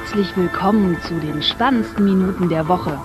[0.00, 2.96] Herzlich willkommen zu den spannendsten Minuten der Woche.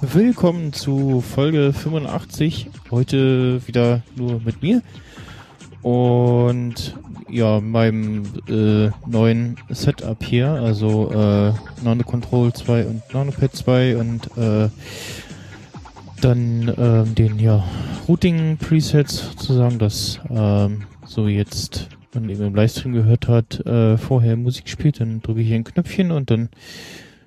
[0.00, 2.70] Willkommen zu Folge 85.
[2.90, 4.82] Heute wieder nur mit mir.
[5.82, 6.98] Und
[7.30, 14.36] ja, meinem äh, neuen Setup hier, also äh, Nano Control 2 und NanoPad 2 und
[14.36, 14.68] äh,
[16.20, 17.64] dann ähm, den ja
[18.08, 24.36] Routing Presets sozusagen, das ähm, so jetzt man eben im Livestream gehört hat, äh, vorher
[24.36, 26.48] Musik spielt, dann drücke ich hier ein Knöpfchen und dann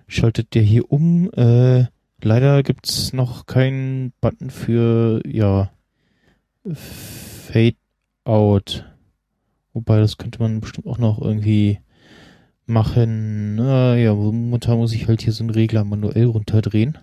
[0.08, 1.32] schaltet der hier um.
[1.34, 1.86] Äh,
[2.22, 5.72] leider gibt's noch keinen Button für ja
[6.74, 7.76] Fade
[8.24, 8.91] Out.
[9.74, 11.80] Wobei, das könnte man bestimmt auch noch irgendwie
[12.66, 13.56] machen.
[13.56, 16.98] Na, ja, momentan muss ich halt hier so einen Regler manuell runterdrehen.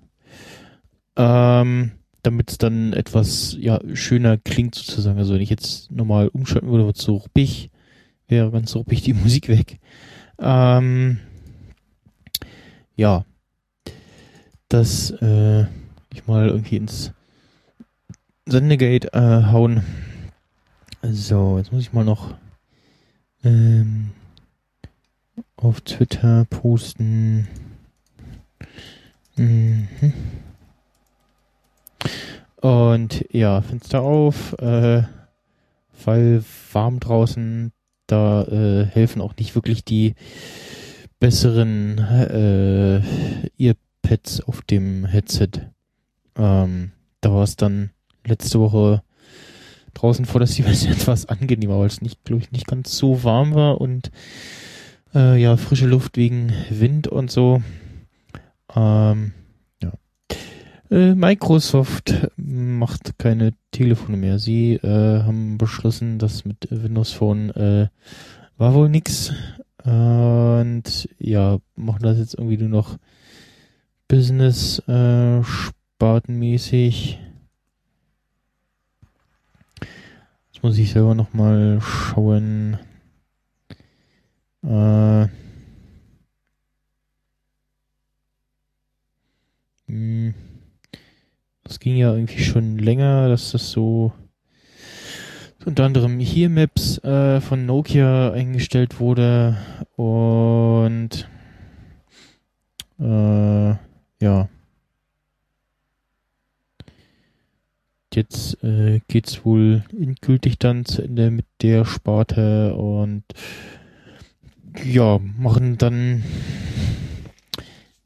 [1.16, 1.92] Ähm,
[2.22, 5.18] damit es dann etwas ja, schöner klingt sozusagen.
[5.18, 7.70] Also wenn ich jetzt normal umschalten würde, wird so ruppig,
[8.26, 9.78] wäre ganz ruppig die Musik weg.
[10.38, 11.18] Ähm,
[12.96, 13.24] ja,
[14.68, 15.62] dass äh,
[16.12, 17.12] ich mal irgendwie ins
[18.46, 19.82] Sendegate äh, hauen.
[21.02, 22.34] So, jetzt muss ich mal noch
[23.44, 24.10] ähm,
[25.56, 27.48] auf Twitter posten.
[29.36, 29.88] Mhm.
[32.60, 35.02] Und ja, Fenster auf, äh,
[36.04, 37.72] weil warm draußen,
[38.06, 40.14] da äh, helfen auch nicht wirklich die
[41.20, 43.00] besseren äh,
[43.58, 45.50] Earpads auf dem Headset.
[46.36, 47.90] Ähm, da war es dann
[48.24, 49.02] letzte Woche
[49.98, 53.54] draußen vor der Siemens etwas angenehmer, weil es nicht, glaube ich, nicht ganz so warm
[53.54, 54.10] war und
[55.14, 57.62] äh, ja, frische Luft wegen Wind und so.
[58.74, 59.32] Ähm,
[59.82, 59.92] ja.
[60.90, 64.38] Äh, Microsoft macht keine Telefone mehr.
[64.38, 67.88] Sie äh, haben beschlossen, dass mit Windows Phone äh,
[68.56, 69.32] war wohl nix.
[69.84, 72.98] Und ja, machen das jetzt irgendwie nur noch
[74.08, 77.18] Business äh, spartenmäßig.
[80.58, 82.78] Jetzt muss ich selber nochmal schauen.
[84.64, 85.28] Äh,
[89.86, 90.34] hm.
[91.62, 94.12] das ging ja irgendwie schon länger, dass das so
[95.64, 99.58] unter anderem hier Maps äh, von Nokia eingestellt wurde
[99.94, 101.28] und
[102.98, 103.76] äh,
[104.20, 104.48] ja.
[108.14, 113.24] Jetzt äh, geht's wohl endgültig dann zu Ende mit der Sparte und
[114.84, 116.22] ja, machen dann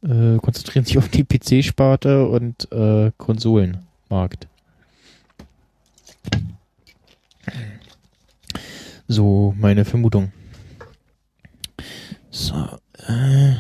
[0.03, 4.49] äh, konzentrieren sich auf die PC-Sparte und äh, Konsolenmarkt.
[9.09, 10.33] So, meine Vermutung.
[12.31, 12.55] So,
[13.07, 13.52] äh.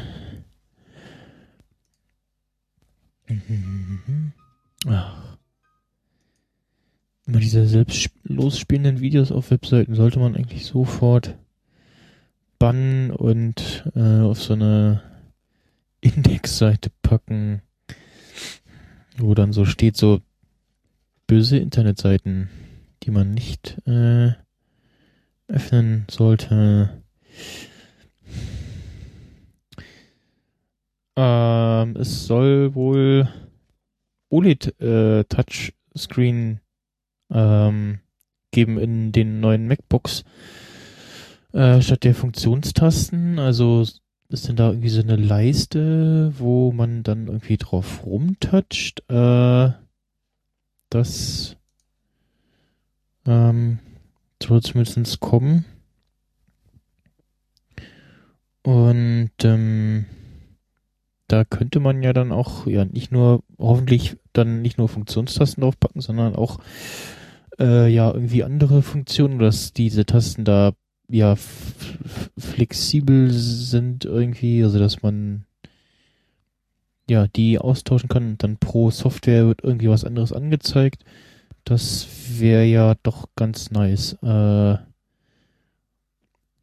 [7.52, 11.36] Diese selbst losspielenden Videos auf Webseiten sollte man eigentlich sofort
[12.58, 15.02] bannen und äh, auf so eine
[16.00, 17.60] Indexseite packen,
[19.18, 20.22] wo dann so steht, so
[21.26, 22.48] böse Internetseiten,
[23.02, 24.32] die man nicht äh,
[25.46, 27.02] öffnen sollte.
[31.16, 33.28] Ähm, es soll wohl
[34.30, 36.62] OLED äh, Touchscreen
[37.32, 38.00] ähm,
[38.50, 40.24] geben in den neuen MacBooks
[41.52, 43.38] äh, statt der Funktionstasten.
[43.38, 43.84] Also
[44.28, 49.02] ist denn da irgendwie so eine Leiste, wo man dann irgendwie drauf rumtoucht?
[49.08, 49.72] Äh,
[50.90, 51.56] das
[53.26, 53.78] ähm,
[54.42, 55.64] soll zumindest kommen.
[58.62, 60.06] Und ähm,
[61.28, 66.00] da könnte man ja dann auch ja nicht nur hoffentlich dann nicht nur Funktionstasten draufpacken,
[66.00, 66.58] sondern auch
[67.58, 70.72] äh, ja irgendwie andere Funktionen, dass diese Tasten da
[71.08, 71.36] ja
[72.38, 75.44] flexibel sind irgendwie, also dass man
[77.08, 81.04] ja die austauschen kann und dann pro Software wird irgendwie was anderes angezeigt.
[81.64, 82.08] Das
[82.40, 84.14] wäre ja doch ganz nice.
[84.22, 84.76] Äh,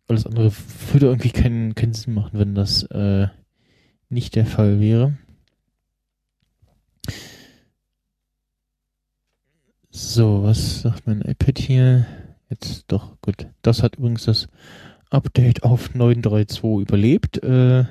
[0.07, 0.51] alles andere
[0.91, 3.27] würde irgendwie keinen, keinen Sinn machen, wenn das äh,
[4.09, 5.17] nicht der Fall wäre.
[10.19, 12.05] So, was sagt mein iPad hier?
[12.49, 13.47] Jetzt doch, gut.
[13.61, 14.49] Das hat übrigens das
[15.09, 17.41] Update auf 9.3.2 überlebt.
[17.41, 17.85] Äh,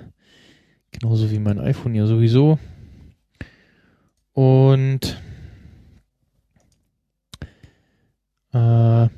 [0.91, 2.59] genauso wie mein iPhone ja sowieso.
[4.35, 5.17] Und
[8.53, 9.09] äh,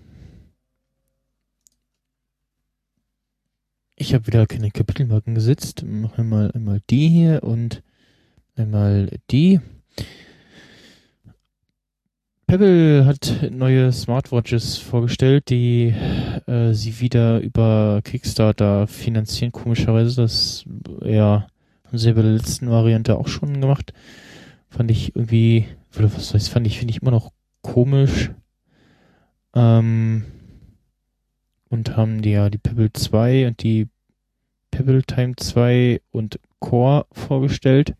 [3.97, 5.83] ich habe wieder keine Kapitelmarken gesetzt.
[5.83, 7.83] Mache mal einmal die hier und
[8.55, 9.59] einmal die.
[12.51, 15.95] Pebble hat neue Smartwatches vorgestellt, die
[16.49, 19.53] äh, sie wieder über Kickstarter finanzieren.
[19.53, 20.65] Komischerweise, das
[21.05, 21.47] ja
[21.87, 23.93] haben sie bei der letzten Variante auch schon gemacht.
[24.69, 27.31] Fand ich irgendwie, oder was heißt, fand ich, finde ich immer noch
[27.63, 28.33] komisch.
[29.55, 30.25] Ähm,
[31.69, 33.87] und haben die ja die Pebble 2 und die
[34.73, 37.95] Pebble Time 2 und Core vorgestellt.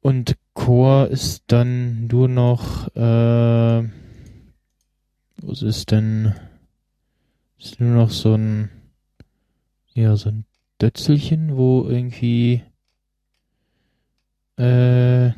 [0.00, 3.88] Und Core ist dann nur noch, äh,
[5.42, 6.34] was ist denn,
[7.58, 8.70] ist nur noch so ein,
[9.94, 10.44] ja, so ein
[10.80, 12.62] Dötzelchen, wo irgendwie,
[14.56, 15.32] äh,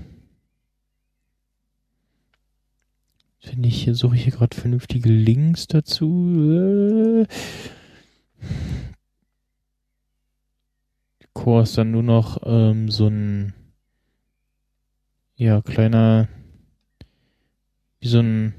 [3.41, 7.27] finde ich, suche ich hier gerade vernünftige Links dazu.
[7.27, 7.27] Äh,
[11.33, 13.55] Core ist dann nur noch ähm, so ein
[15.37, 16.29] ja, kleiner,
[18.01, 18.55] wie so ein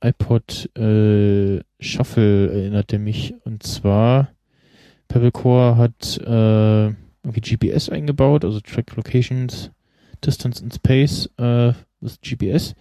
[0.00, 3.34] iPod äh, Shuffle erinnert er mich.
[3.44, 4.32] Und zwar,
[5.08, 9.70] Pebblecore hat äh, irgendwie GPS eingebaut, also Track Locations,
[10.24, 12.74] Distance and Space äh, with GPS.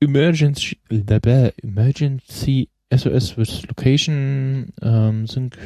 [0.00, 5.56] Emergency, Emergency SOS with Location ähm, Sync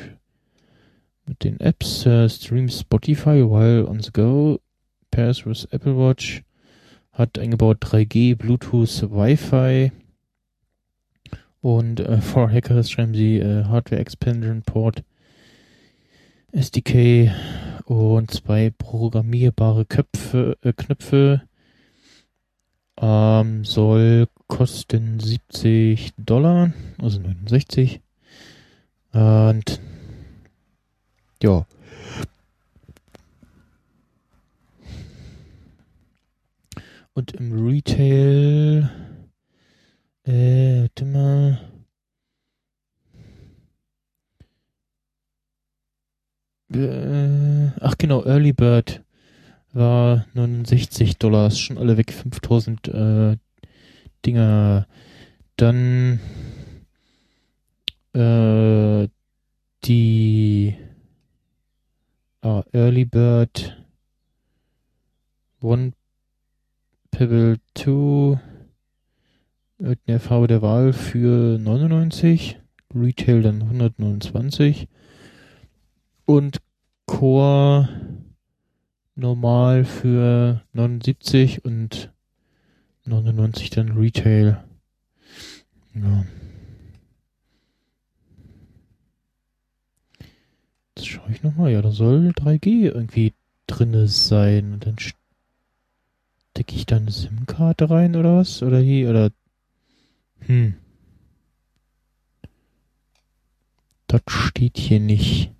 [1.27, 4.61] mit den Apps, äh, Stream Spotify while on the go,
[5.11, 6.43] pairs with Apple Watch,
[7.13, 9.93] hat eingebaut 3G, Bluetooth, Wi-Fi
[11.61, 15.03] und äh, for Hackers schreiben sie äh, Hardware Expansion Port,
[16.53, 17.33] SDK
[17.85, 21.43] und zwei programmierbare Köpfe, äh, Knöpfe.
[23.01, 28.01] Ähm, soll kosten 70 Dollar, also 69.
[29.13, 29.81] Und
[31.43, 31.67] ja,
[37.21, 38.89] Und im Retail,
[40.25, 41.61] äh, warte mal.
[46.73, 49.05] Äh, ach genau, Early Bird
[49.75, 53.37] war 69 Dollar, ist schon alle weg, 5000 äh,
[54.25, 54.87] Dinger.
[55.57, 56.21] Dann
[58.15, 59.09] äh,
[59.85, 60.75] die
[62.41, 63.77] ah, Early Bird
[65.61, 65.93] One
[67.11, 68.41] Pebble 2
[69.79, 72.59] mit der Farbe der Wahl für 99,
[72.95, 74.89] Retail dann 129
[76.27, 76.61] und
[77.07, 77.89] Core
[79.15, 82.13] normal für 79 und
[83.05, 84.63] 99 dann Retail.
[85.95, 86.25] Ja.
[90.97, 91.73] Jetzt schaue ich nochmal.
[91.73, 93.33] Ja, da soll 3G irgendwie
[93.67, 94.73] drinne sein.
[94.73, 94.99] Und dann
[96.61, 98.63] Stecke ich da eine SIM-Karte rein oder was?
[98.63, 99.31] Oder hier, oder.
[100.41, 100.75] Hm.
[104.07, 105.53] Das steht hier nicht.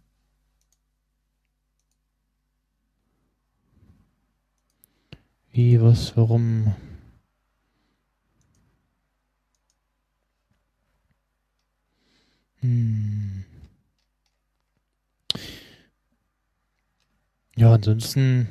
[5.53, 6.75] Wie, was, warum?
[12.61, 13.45] Hm.
[17.57, 18.49] Ja, ansonsten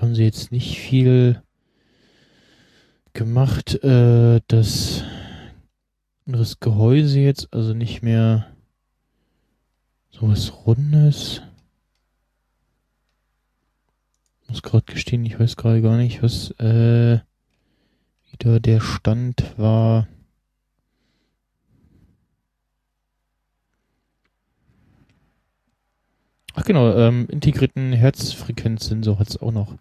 [0.00, 1.42] haben sie jetzt nicht viel
[3.12, 3.82] gemacht.
[3.82, 5.02] Äh, das
[6.26, 8.46] anderes Gehäuse jetzt, also nicht mehr
[10.10, 11.42] sowas Rundes.
[14.48, 17.20] Muss gerade gestehen, ich weiß gerade gar nicht, was äh,
[18.30, 20.08] wieder der Stand war.
[26.58, 29.76] Ach genau, ähm, integrierten Herzfrequenzsensor hat es auch noch.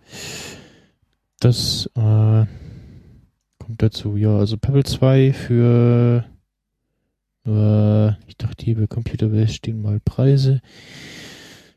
[1.40, 2.46] Das äh,
[3.58, 4.16] kommt dazu.
[4.16, 6.24] Ja, also Pebble 2 für
[7.48, 10.62] äh, ich dachte hier bei Computerbase stehen mal Preise.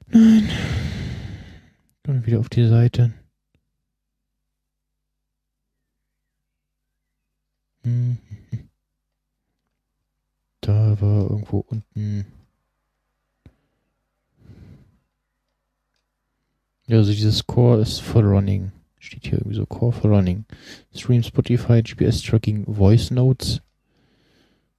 [0.09, 0.50] Nein.
[2.02, 3.14] Dann wieder auf die Seite.
[7.85, 8.19] Hm.
[10.61, 12.26] Da war irgendwo unten
[16.90, 18.73] Ja, also dieses Core ist for Running.
[18.99, 20.44] Steht hier irgendwie so Core for Running.
[20.92, 23.62] Stream Spotify, GPS Tracking, Voice Notes.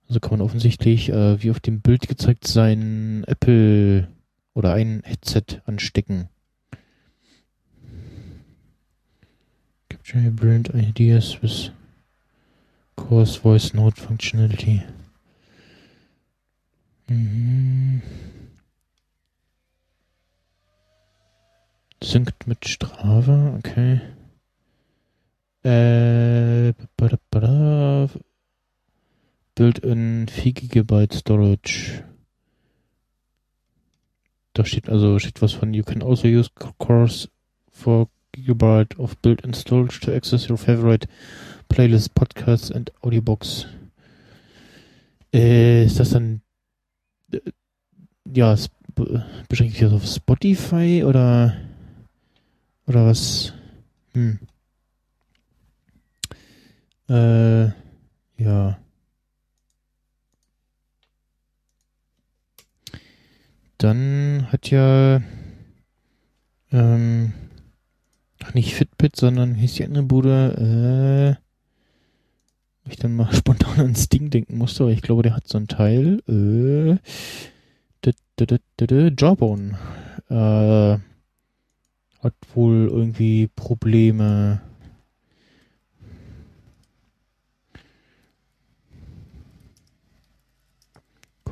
[0.10, 4.10] Also kann man offensichtlich, äh, wie auf dem Bild gezeigt, sein Apple
[4.53, 6.27] oder ein Headset anstecken.
[9.88, 11.72] Capture your brilliant ideas with
[12.98, 14.84] coarse voice note functionality.
[17.08, 18.01] Mhm.
[22.03, 24.01] Synkt mit Strava, okay.
[25.63, 26.74] Äh,
[29.53, 32.03] Build in 4 GB Storage.
[34.53, 37.29] Da steht also steht was von You can also use Course
[37.72, 41.08] for GB of built-in storage to access your favorite
[41.70, 43.67] playlists, podcasts and audiobooks.
[45.34, 46.41] Äh, ist das dann
[47.31, 47.39] äh,
[48.34, 48.55] ja,
[49.48, 51.55] beschränkt sich das auf Spotify oder
[52.91, 53.53] oder was?
[54.13, 54.39] Hm.
[57.10, 57.71] Äh,
[58.38, 58.77] ja.
[63.77, 65.21] Dann hat ja
[66.71, 67.33] ähm,
[68.43, 71.38] ach nicht Fitbit, sondern hieß die andere Bude,
[72.86, 75.57] äh, ich dann mal spontan ans Ding denken musste, aber ich glaube, der hat so
[75.57, 76.98] ein Teil, äh,
[79.17, 79.77] Jawbone,
[80.29, 81.11] äh,
[82.22, 84.62] hat wohl irgendwie Probleme.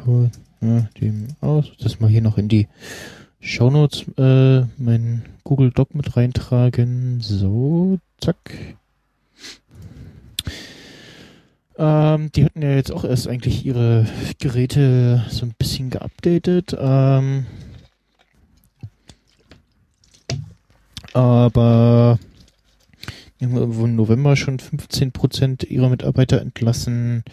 [0.05, 0.31] Cool.
[0.61, 1.71] Ja, dem aus.
[1.79, 2.67] Das mal hier noch in die
[3.39, 7.21] Shownotes äh, mein Google Doc mit reintragen.
[7.21, 8.75] So, zack.
[11.77, 14.05] Ähm, die hatten ja jetzt auch erst eigentlich ihre
[14.39, 16.75] Geräte so ein bisschen geupdatet.
[16.77, 17.45] Ähm,
[21.13, 22.19] aber
[23.39, 27.23] im November schon 15% ihrer Mitarbeiter entlassen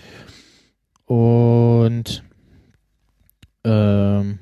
[1.04, 2.24] und
[3.64, 4.38] ähm,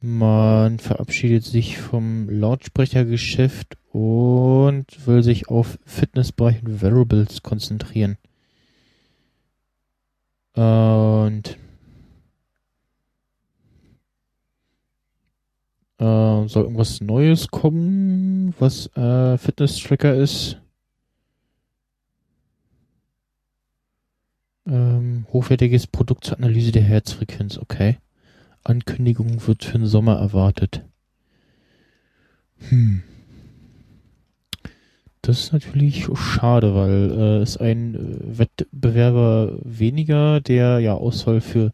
[0.00, 8.18] man verabschiedet sich vom Lautsprechergeschäft und will sich auf Fitnessbereich und Variables konzentrieren.
[10.52, 11.56] Und
[15.98, 20.58] Äh, soll irgendwas Neues kommen, was äh, Fitness-Tracker ist?
[24.66, 27.98] Ähm, hochwertiges Produkt zur Analyse der Herzfrequenz, okay.
[28.64, 30.82] Ankündigung wird für den Sommer erwartet.
[32.70, 33.02] Hm.
[35.20, 41.72] Das ist natürlich schade, weil äh, es ein äh, Wettbewerber weniger, der ja Auswahl für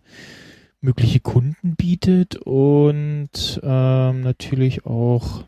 [0.81, 5.45] mögliche Kunden bietet und ähm, natürlich auch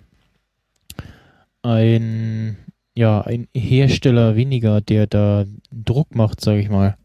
[1.63, 2.57] ein
[2.95, 6.97] ja ein Hersteller weniger, der da Druck macht, sage ich mal,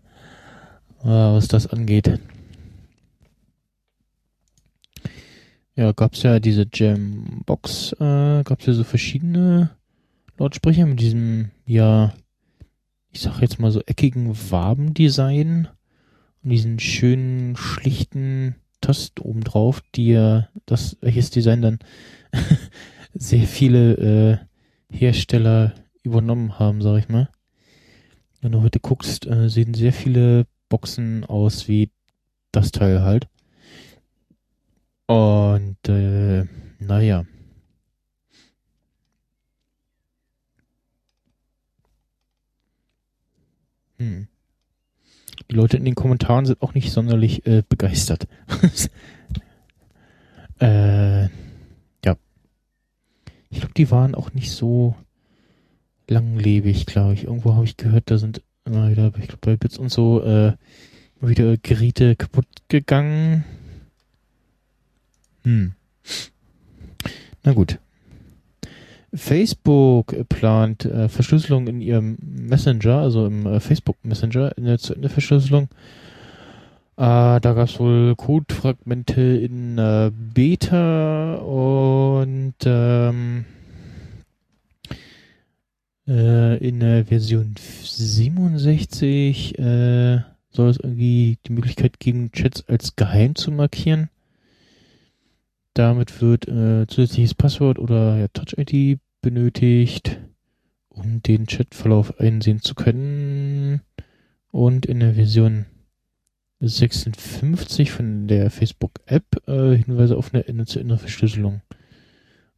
[1.04, 2.20] äh, was das angeht.
[5.76, 9.70] Ja, gab's ja diese Jambox, äh, gab's ja so verschiedene
[10.38, 12.14] Lautsprecher mit diesem ja
[13.12, 15.70] ich sag jetzt mal so eckigen Wabendesign
[16.44, 21.80] und diesen schönen, schlichten Tasten oben drauf, die ja, das, welches Design dann
[23.14, 24.48] sehr viele
[24.92, 27.30] äh, Hersteller übernommen haben, sag ich mal.
[28.42, 31.92] Wenn du heute guckst, äh, sehen sehr viele Boxen aus wie
[32.52, 33.28] das Teil halt.
[35.08, 36.46] Und äh,
[36.80, 37.26] naja.
[43.98, 44.28] Hm
[45.50, 48.28] die Leute in den Kommentaren sind auch nicht sonderlich äh, begeistert.
[50.60, 52.18] äh, ja.
[53.50, 54.96] Ich glaube, die waren auch nicht so
[56.08, 57.26] langlebig, glaube ich.
[57.26, 60.54] Irgendwo habe ich gehört, da sind immer wieder, ich glaube, bei Bits und so äh,
[61.22, 63.46] wieder Geräte kaputt gegangen.
[65.44, 65.74] Hm.
[67.44, 67.80] Na gut.
[69.18, 75.02] Facebook plant äh, Verschlüsselung in ihrem Messenger, also im äh, Facebook Messenger, in der, in
[75.02, 75.70] der Verschlüsselung.
[76.98, 83.46] Äh, da gab es wohl Codefragmente in äh, Beta und ähm,
[86.08, 93.36] äh, in der Version 67 äh, soll es irgendwie die Möglichkeit geben, Chats als geheim
[93.36, 94.10] zu markieren.
[95.76, 100.22] Damit wird äh, zusätzliches Passwort oder ja, Touch-ID benötigt,
[100.88, 103.82] um den Chatverlauf einsehen zu können.
[104.52, 105.66] Und in der Version
[106.62, 111.62] 56 von der Facebook-App äh, Hinweise auf eine Ende-zu-Ende-Verschlüsselung.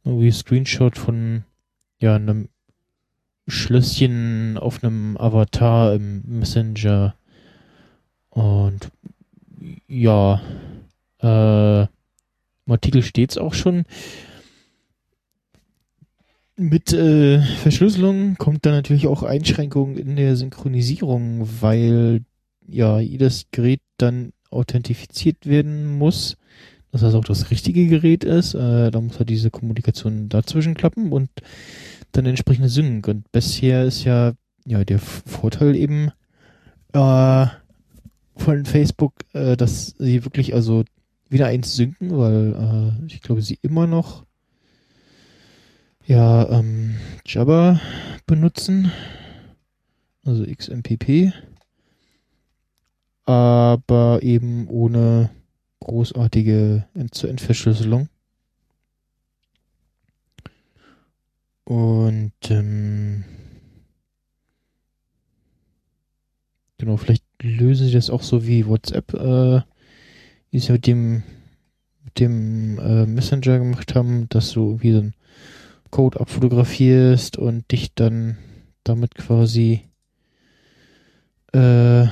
[0.04, 1.42] Irgendwie Screenshot von
[1.98, 2.48] ja, einem
[3.48, 7.16] Schlösschen auf einem Avatar im Messenger
[8.28, 8.92] Und
[9.88, 10.40] ja,
[11.20, 13.86] äh, im Artikel steht es auch schon.
[16.62, 22.20] Mit äh, Verschlüsselung kommt dann natürlich auch Einschränkungen in der Synchronisierung, weil
[22.66, 26.36] ja jedes Gerät dann authentifiziert werden muss,
[26.92, 28.52] dass das auch das richtige Gerät ist.
[28.52, 31.30] Äh, da muss halt diese Kommunikation dazwischen klappen und
[32.12, 33.08] dann entsprechende Sync.
[33.08, 34.34] Und bisher ist ja
[34.66, 36.10] ja der Vorteil eben
[36.92, 37.46] äh,
[38.36, 40.84] von Facebook, äh, dass sie wirklich also
[41.30, 42.52] wieder eins synken, weil
[43.00, 44.26] äh, ich glaube, sie immer noch
[46.10, 47.80] ja ähm, Jabber
[48.26, 48.90] benutzen,
[50.24, 51.32] also XMPP,
[53.26, 55.30] aber eben ohne
[55.78, 58.08] großartige End-zu-End-Verschlüsselung.
[61.64, 63.24] Und ähm,
[66.78, 69.60] genau, vielleicht lösen sie das auch so wie WhatsApp, äh,
[70.50, 71.22] wie sie mit dem,
[72.02, 75.14] mit dem äh, Messenger gemacht haben, dass du wie so ein
[75.90, 78.38] Code abfotografierst und dich dann
[78.84, 79.88] damit quasi
[81.52, 82.06] äh,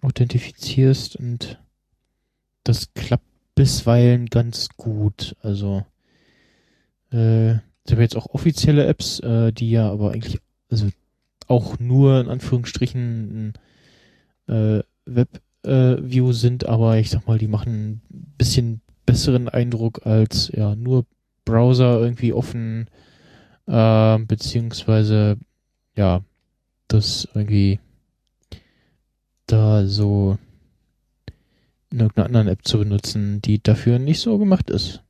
[0.00, 1.58] authentifizierst und
[2.64, 3.24] das klappt
[3.54, 5.34] bisweilen ganz gut.
[5.40, 5.84] Also
[7.12, 10.40] äh, ich habe jetzt auch offizielle Apps, äh, die ja aber eigentlich
[10.70, 10.88] also
[11.46, 13.54] auch nur in Anführungsstrichen
[14.48, 20.04] ein äh, Web-View äh, sind, aber ich sag mal, die machen ein bisschen besseren Eindruck
[20.04, 21.06] als ja nur
[21.46, 22.90] Browser irgendwie offen,
[23.66, 25.38] äh, beziehungsweise
[25.96, 26.22] ja,
[26.88, 27.80] das irgendwie
[29.46, 30.36] da so
[31.90, 35.02] in irgendeiner anderen App zu benutzen, die dafür nicht so gemacht ist.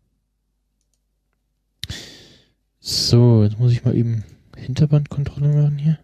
[2.79, 4.23] So, jetzt muss ich mal eben
[4.57, 5.99] Hinterbandkontrolle machen hier.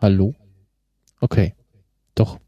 [0.00, 0.34] Hallo?
[1.20, 1.54] Okay.
[2.16, 2.40] Doch.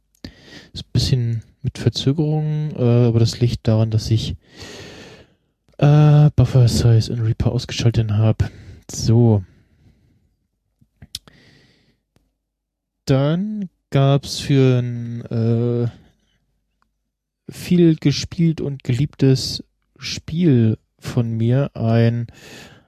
[0.72, 4.36] Ist ein bisschen mit Verzögerung, äh, aber das liegt daran, dass ich
[5.78, 8.50] äh, Buffer Size in Reaper ausgeschaltet habe.
[8.90, 9.44] So.
[13.04, 15.88] Dann gab's für ein äh,
[17.50, 19.62] viel gespielt und geliebtes
[19.98, 22.26] Spiel von mir ein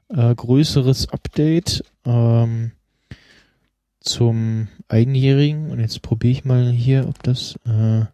[0.09, 2.73] äh, größeres Update ähm,
[4.01, 5.71] zum Einjährigen.
[5.71, 8.07] Und jetzt probiere ich mal hier, ob das äh,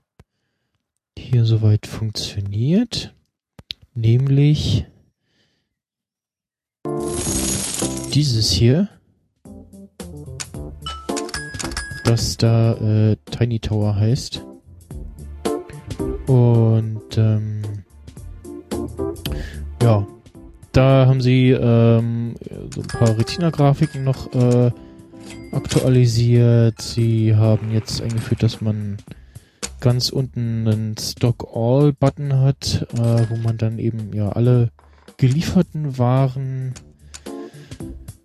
[1.17, 3.15] hier soweit funktioniert.
[3.95, 4.87] Nämlich
[8.15, 8.89] dieses hier.
[12.05, 14.45] Das da äh, Tiny Tower heißt.
[16.27, 17.63] Und ähm,
[19.83, 20.07] ja,
[20.73, 22.35] da haben sie ähm,
[22.75, 24.71] so ein paar Retina-Grafiken noch äh,
[25.53, 26.81] aktualisiert.
[26.81, 28.97] Sie haben jetzt eingeführt, dass man
[29.83, 34.71] ganz unten einen Stock All Button hat, äh, wo man dann eben ja alle
[35.19, 36.73] gelieferten Waren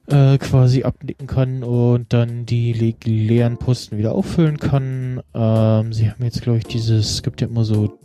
[0.06, 5.22] äh, quasi abnicken kann und dann die le leeren Posten wieder auffüllen kann.
[5.34, 7.98] Ähm, sie haben jetzt, glaube ich, dieses, es gibt ja immer so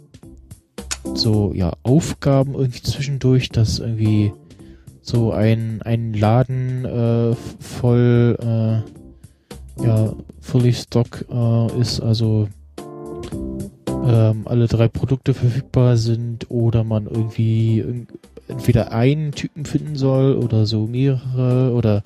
[1.15, 4.33] so ja Aufgaben irgendwie zwischendurch, dass irgendwie
[5.03, 12.49] so ein ein Laden äh, voll äh, ja fully stock äh, ist, also
[14.05, 18.07] ähm, alle drei Produkte verfügbar sind oder man irgendwie
[18.49, 22.03] entweder einen Typen finden soll oder so mehrere oder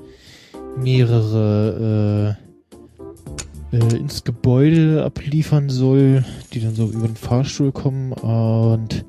[0.77, 2.37] mehrere
[3.73, 9.05] äh, äh, ins Gebäude abliefern soll, die dann so über den Fahrstuhl kommen und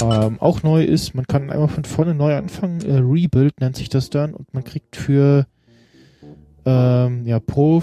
[0.00, 3.88] ähm, auch neu ist, man kann einmal von vorne neu anfangen, äh, Rebuild nennt sich
[3.88, 5.46] das dann und man kriegt für
[6.64, 7.82] ähm, ja pro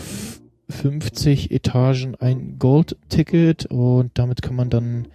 [0.70, 5.08] 50 Etagen ein Gold-Ticket und damit kann man dann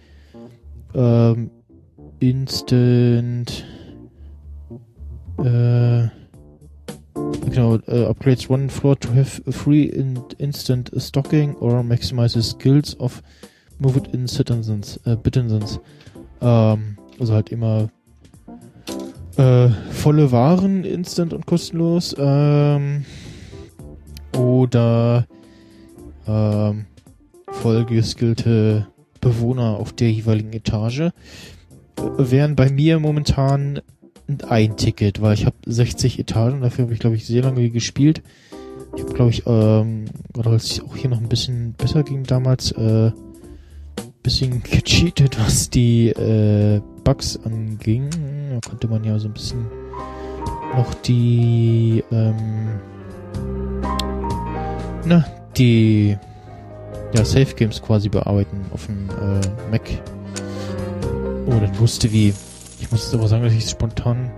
[0.93, 1.51] ähm,
[2.19, 3.65] instant
[5.39, 6.07] äh,
[7.49, 13.21] genau uh, upgrades one floor to have free in instant stocking or maximizes skills of
[13.79, 15.79] moved in citizens äh, citizens
[16.41, 17.89] ähm, also halt immer
[19.37, 22.15] äh, volle Waren instant und kostenlos.
[22.17, 23.05] Ähm,
[24.37, 25.27] oder
[26.27, 26.85] ähm,
[27.51, 28.87] vollgeskillte
[29.21, 31.11] Bewohner auf der jeweiligen Etage
[32.17, 33.81] wären bei mir momentan
[34.47, 38.21] ein Ticket, weil ich habe 60 Etagen, dafür habe ich glaube ich sehr lange gespielt.
[38.95, 40.05] Ich habe glaube ich, ähm,
[40.37, 43.11] oder als es auch hier noch ein bisschen besser ging damals, äh,
[44.23, 48.09] bisschen gecheatet, was die äh, Bugs anging.
[48.49, 49.65] Da konnte man ja so ein bisschen
[50.75, 52.79] noch die, ähm,
[55.05, 55.25] na,
[55.57, 56.17] die
[57.13, 59.81] ja, Safe Games quasi bearbeiten auf dem äh, Mac.
[61.47, 62.33] Oh, das wusste wie.
[62.79, 64.31] Ich muss jetzt aber sagen, dass ich es spontan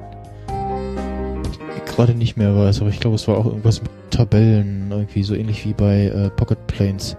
[1.98, 5.34] gerade nicht mehr weiß, aber ich glaube, es war auch irgendwas mit Tabellen, irgendwie so
[5.34, 7.18] ähnlich wie bei äh, Pocket Planes.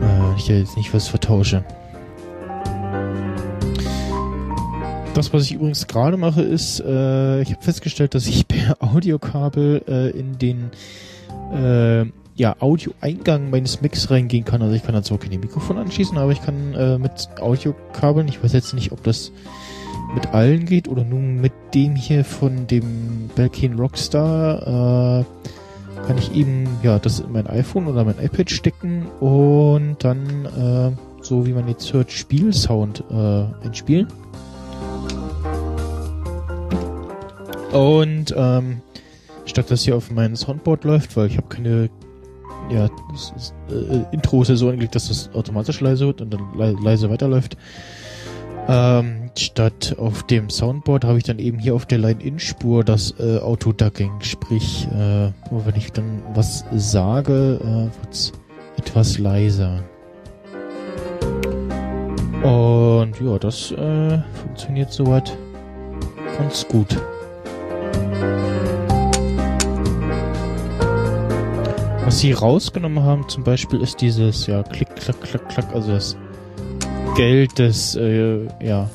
[0.00, 1.64] Äh, ich jetzt nicht was vertausche.
[5.14, 9.82] Das, was ich übrigens gerade mache, ist, äh, ich habe festgestellt, dass ich per Audiokabel
[9.88, 10.70] äh, in den
[11.52, 14.62] äh, ja, Audioeingang meines Mix reingehen kann.
[14.62, 18.52] Also ich kann dazu keine Mikrofon anschließen, aber ich kann äh, mit Audiokabeln, ich weiß
[18.52, 19.32] jetzt nicht, ob das
[20.14, 25.24] mit allen geht oder nur mit dem hier von dem Belkin Rockstar, äh,
[26.06, 30.96] kann ich eben ja das in mein iPhone oder mein iPad stecken und dann äh,
[31.22, 34.08] so wie man jetzt hört Spielsound äh, einspielen.
[37.72, 38.80] Und ähm,
[39.48, 41.90] statt dass hier auf meinem Soundboard läuft, weil ich habe keine
[42.70, 46.42] ja, ist, äh, Intro ist ja so angelegt, dass das automatisch leise wird und dann
[46.56, 47.56] le leise weiterläuft.
[48.68, 53.38] Ähm, statt auf dem Soundboard habe ich dann eben hier auf der Line-In-Spur das äh,
[53.38, 58.32] Auto-Ducking, sprich, äh, wenn ich dann was sage, äh, wird's
[58.76, 59.82] etwas leiser.
[62.42, 65.36] Und ja, das äh, funktioniert soweit
[66.36, 66.98] ganz gut.
[72.08, 76.16] Was sie rausgenommen haben zum Beispiel ist dieses, ja, klick, klack, klack, klack, also das
[77.14, 78.88] Geld des, äh, ja,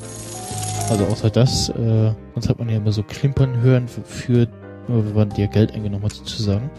[0.90, 4.48] also außer das, äh, sonst hat man ja immer so klimpern hören für,
[4.88, 6.72] wenn man dir Geld eingenommen hat sozusagen.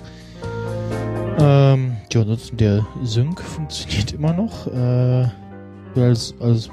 [1.38, 4.66] Ähm, ja, ansonsten der Sync funktioniert immer noch.
[4.66, 5.28] Äh,
[6.00, 6.68] als, als,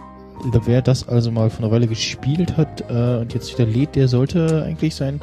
[0.66, 4.08] wer das also mal von einer Weile gespielt hat äh, und jetzt wieder lädt, der
[4.08, 5.22] sollte eigentlich sein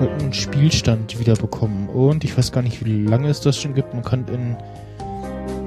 [0.00, 1.88] einen Spielstand wiederbekommen.
[1.88, 3.94] Und ich weiß gar nicht, wie lange es das schon gibt.
[3.94, 4.56] Man kann in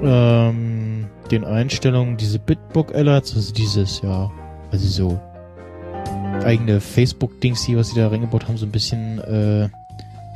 [0.02, 4.30] ähm, den Einstellungen diese Bitbook Alerts, also dieses, ja,
[4.70, 5.20] also so
[6.44, 9.68] eigene Facebook-Dings hier, was sie da reingebaut haben, so ein bisschen äh,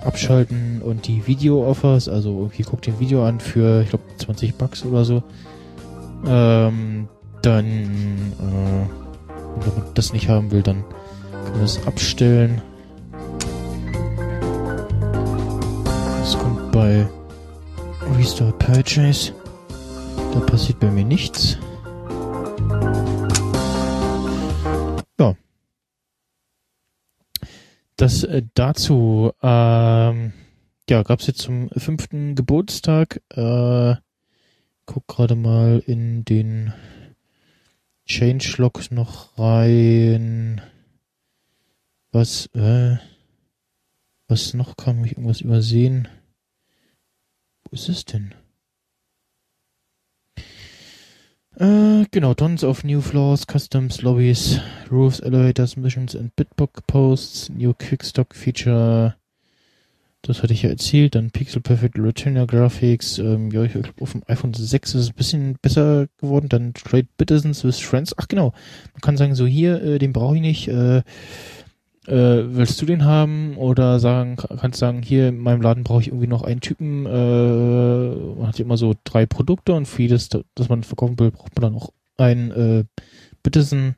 [0.05, 4.85] abschalten und die Video-Offers, also irgendwie guckt den Video an für, ich glaube, 20 Bucks
[4.85, 5.23] oder so.
[6.27, 7.09] Ähm,
[7.43, 10.85] dann, äh, wenn man das nicht haben will, dann
[11.45, 12.63] kann man das abstellen.
[16.73, 17.07] Bei
[18.17, 19.33] Restore Purchase.
[20.33, 21.59] Da passiert bei mir nichts.
[25.19, 25.37] Ja.
[27.97, 30.33] Das äh, dazu, ähm,
[30.89, 33.21] ja, gab's jetzt zum fünften Geburtstag.
[33.31, 33.97] Äh,
[34.87, 36.73] guck gerade mal in den
[38.07, 40.61] Changelog noch rein.
[42.13, 42.97] Was, äh,
[44.27, 46.09] was noch kann ich irgendwas übersehen?
[47.71, 48.35] Ist es denn?
[51.57, 57.73] Äh, genau, tons of new floors, customs, lobbies, roofs, elevators, missions and bitbook posts, new
[57.75, 59.15] quickstock feature.
[60.23, 61.15] Das hatte ich ja erzählt.
[61.15, 63.19] Dann Pixel Perfect Retina Graphics.
[63.19, 66.49] Ähm, ja, ich glaube, auf dem iPhone 6 ist es ein bisschen besser geworden.
[66.49, 68.15] Dann Trade Citizens with Friends.
[68.19, 68.53] Ach genau.
[68.93, 70.69] Man kann sagen, so hier, äh, den brauche ich nicht.
[70.69, 71.03] Äh,
[72.07, 76.09] äh, willst du den haben oder sagen, kannst sagen, hier in meinem Laden brauche ich
[76.09, 80.29] irgendwie noch einen Typen, äh, man hat ja immer so drei Produkte und für jedes,
[80.29, 82.85] das man verkaufen will, braucht man dann noch einen äh,
[83.43, 83.97] Bitteson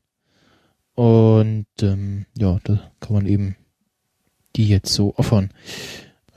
[0.94, 3.56] und ähm, ja, da kann man eben
[4.56, 5.50] die jetzt so offern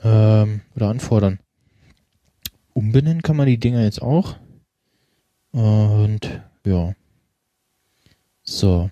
[0.02, 1.40] ähm, oder anfordern.
[2.72, 4.36] Umbenennen kann man die Dinger jetzt auch
[5.52, 6.94] und ja.
[8.42, 8.90] So.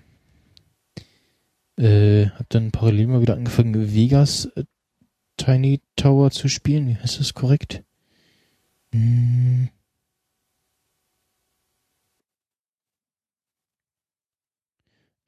[1.77, 4.63] Äh, hab dann parallel mal wieder angefangen, Vegas äh,
[5.37, 7.01] Tiny Tower zu spielen.
[7.01, 7.83] Heißt das korrekt?
[8.93, 9.69] Hm.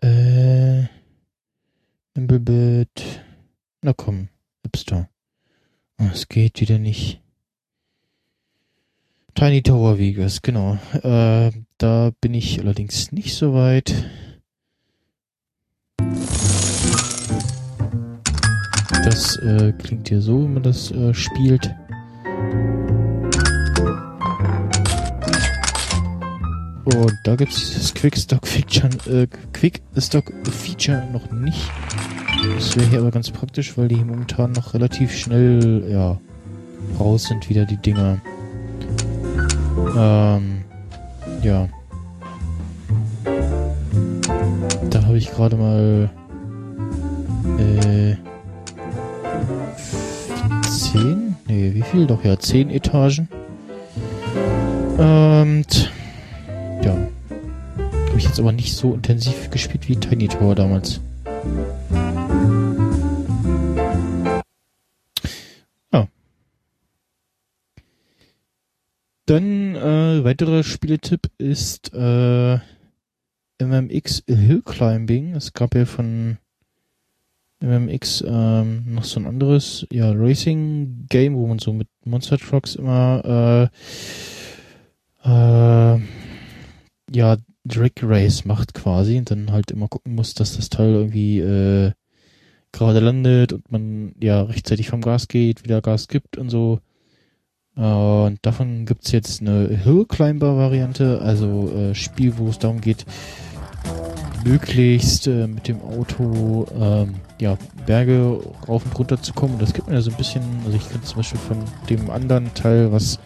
[0.01, 0.83] Äh,
[2.15, 3.23] Nimblebit.
[3.81, 4.29] Na komm,
[4.63, 5.09] App Store.
[5.99, 7.21] Oh, es geht wieder nicht.
[9.35, 10.79] Tiny Tower Vegas, genau.
[11.03, 13.93] Äh, da bin ich allerdings nicht so weit.
[19.09, 21.73] Das äh, klingt hier so, wenn man das äh, spielt.
[26.83, 31.71] Und da gibt es dieses Quickstock Feature, äh, Quickstock Feature noch nicht.
[32.57, 36.19] Das wäre hier aber ganz praktisch, weil die momentan noch relativ schnell, ja,
[36.99, 38.21] raus sind wieder die Dinger.
[39.95, 40.65] Ähm,
[41.43, 41.69] ja.
[44.89, 46.09] Da habe ich gerade mal
[47.57, 48.26] äh,
[51.47, 52.05] Nee, wie viel?
[52.07, 53.29] Doch ja, zehn Etagen.
[54.97, 55.91] Und
[56.83, 60.99] ja, habe ich jetzt aber nicht so intensiv gespielt wie Tiny Tower damals.
[65.93, 66.07] Ja.
[69.25, 72.57] Dann äh, weiterer Spieletipp ist äh,
[73.59, 75.35] MMX Hill Climbing.
[75.35, 76.37] Es gab ja von
[77.59, 83.69] MMX ähm, noch so ein anderes ja, Racing-Game, wo man so mit Monster Trucks immer
[85.23, 85.99] äh, äh,
[87.11, 91.39] ja Drag Race macht quasi und dann halt immer gucken muss, dass das Teil irgendwie
[91.39, 91.91] äh,
[92.71, 96.79] gerade landet und man ja rechtzeitig vom Gas geht, wieder Gas gibt und so.
[97.75, 102.81] Äh, und davon gibt's jetzt eine Hill Climber Variante, also äh, Spiel, wo es darum
[102.81, 103.05] geht,
[104.43, 109.57] möglichst äh, mit dem Auto ähm, ja, Berge rauf und runter zu kommen.
[109.59, 111.57] Das gibt mir so ein bisschen, also ich kenne zum Beispiel von
[111.89, 113.19] dem anderen Teil, was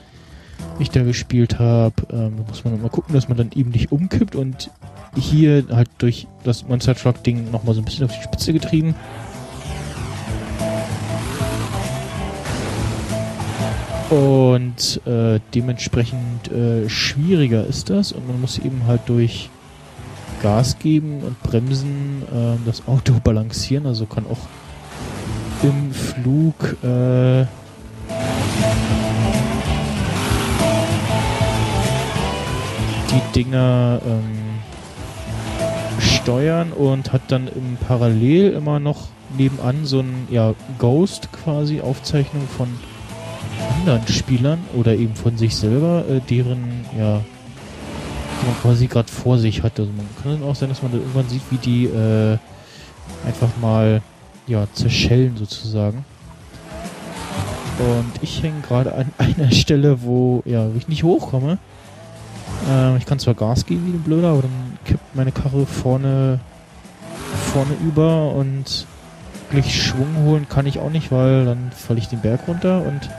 [0.79, 4.35] ich da gespielt habe, ähm, muss man mal gucken, dass man dann eben nicht umkippt
[4.35, 4.71] und
[5.15, 8.95] hier halt durch das Monster Truck Ding nochmal so ein bisschen auf die Spitze getrieben.
[14.09, 19.49] Und äh, dementsprechend äh, schwieriger ist das und man muss eben halt durch
[20.41, 24.39] Gas geben und bremsen, äh, das Auto balancieren, also kann auch
[25.63, 27.45] im Flug äh,
[33.11, 34.41] die Dinger ähm,
[35.99, 42.47] steuern und hat dann im Parallel immer noch nebenan so ein ja, Ghost quasi Aufzeichnung
[42.47, 42.67] von
[43.79, 47.21] anderen Spielern oder eben von sich selber, äh, deren ja
[48.41, 49.79] die man quasi gerade vor sich hat.
[49.79, 52.37] Also man kann dann auch sein, dass man da irgendwann sieht, wie die äh,
[53.25, 54.01] einfach mal
[54.47, 56.03] ja zerschellen sozusagen.
[57.79, 61.57] Und ich hänge gerade an einer Stelle, wo ja ich nicht hochkomme.
[62.69, 66.39] Ähm, ich kann zwar Gas geben wie ein Blöder, aber dann kippt meine Karre vorne
[67.53, 68.85] vorne über und
[69.51, 73.09] wirklich Schwung holen kann ich auch nicht, weil dann falle ich den Berg runter und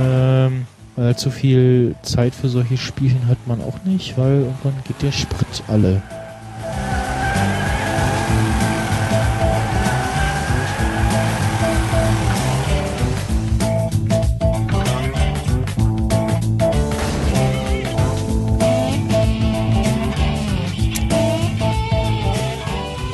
[0.00, 5.00] ähm, weil zu viel Zeit für solche Spielchen hat man auch nicht, weil irgendwann geht
[5.02, 6.02] der Sprit alle.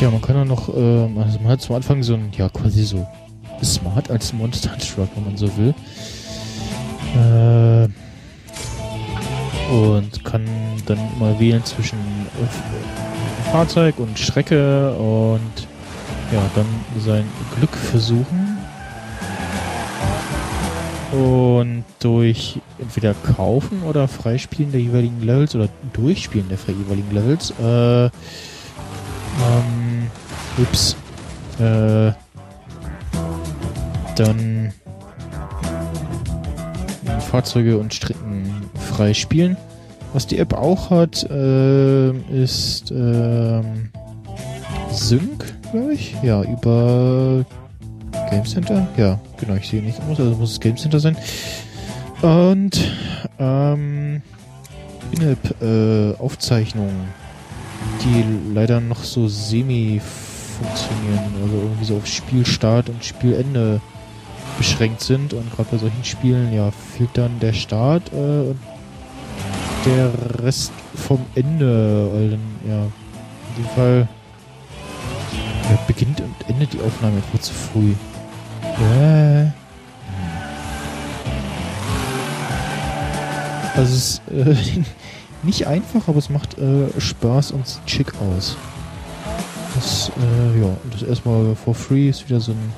[0.00, 2.84] Ja, man kann auch noch, äh, also man hat zum Anfang so ein, ja, quasi
[2.84, 3.04] so
[3.64, 5.74] smart als Monster Truck, wenn man so will.
[7.18, 7.88] Äh,
[9.72, 10.44] und kann
[10.86, 11.98] dann mal wählen zwischen
[13.52, 15.68] Fahrzeug und Strecke und
[16.32, 16.66] ja, dann
[16.98, 17.24] sein
[17.56, 18.58] Glück versuchen.
[21.12, 28.04] Und durch entweder Kaufen oder Freispielen der jeweiligen Levels oder Durchspielen der jeweiligen Levels, äh,
[28.04, 28.10] ähm,
[30.58, 30.96] ups,
[31.58, 32.12] äh,
[34.16, 34.57] dann
[37.28, 39.56] Fahrzeuge und Strecken frei spielen.
[40.14, 42.10] Was die App auch hat, äh,
[42.42, 43.62] ist äh,
[44.90, 46.16] Sync, glaube ich.
[46.22, 47.44] Ja, über
[48.30, 48.88] Game Center.
[48.96, 51.16] Ja, genau, ich sehe nicht aus, also muss es Game Center sein.
[52.22, 52.90] Und
[53.38, 54.22] ähm,
[55.12, 63.82] In-App-Aufzeichnungen, äh, die leider noch so semi funktionieren, also irgendwie so auf Spielstart und Spielende
[64.58, 68.58] beschränkt sind und gerade bei solchen Spielen ja fehlt dann der Start äh, und
[69.86, 70.10] der
[70.42, 74.08] Rest vom Ende, weil dann ja in dem Fall
[75.70, 77.92] ja, beginnt und endet die Aufnahme etwas zu früh.
[78.62, 79.46] Äh.
[83.76, 84.82] Also es ist äh,
[85.44, 88.56] nicht einfach, aber es macht äh, Spaß und sieht schick aus.
[89.76, 92.72] Das, äh, ja, das erstmal for free ist wieder so ein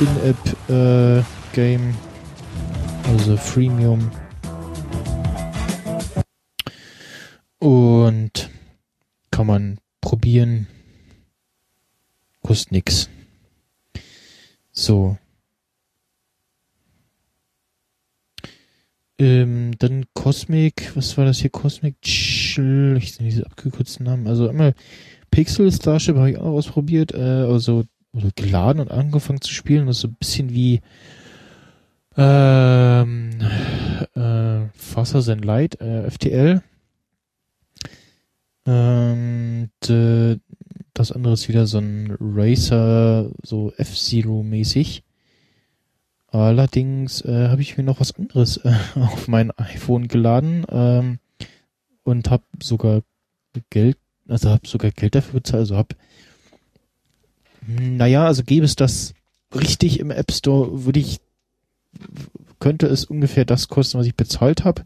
[0.00, 4.10] in-App-Game, äh, also Freemium.
[7.58, 8.50] Und
[9.30, 10.66] kann man probieren.
[12.42, 13.10] Kostet nix.
[14.72, 15.18] So.
[19.18, 21.50] Ähm, dann Cosmic, was war das hier?
[21.50, 24.28] Cosmic Chill, ich sehe diese abgekürzten Namen.
[24.28, 24.74] Also einmal
[25.32, 29.86] Pixel Starship habe ich auch ausprobiert, äh, also oder geladen und angefangen zu spielen.
[29.86, 30.80] Das ist so ein bisschen wie
[32.16, 33.30] ähm,
[34.14, 36.62] äh, Faster Than Light, äh, FTL.
[38.66, 40.38] Ähm, de,
[40.94, 45.04] das andere ist wieder so ein Racer, so F-Zero mäßig.
[46.30, 51.18] Allerdings äh, habe ich mir noch was anderes äh, auf mein iPhone geladen ähm,
[52.02, 53.02] und habe sogar
[53.70, 53.96] Geld,
[54.28, 55.94] also habe sogar Geld dafür bezahlt, also habe,
[57.68, 59.14] naja, also gäbe es das
[59.54, 61.20] richtig im App Store, würde ich,
[62.60, 64.84] könnte es ungefähr das kosten, was ich bezahlt habe.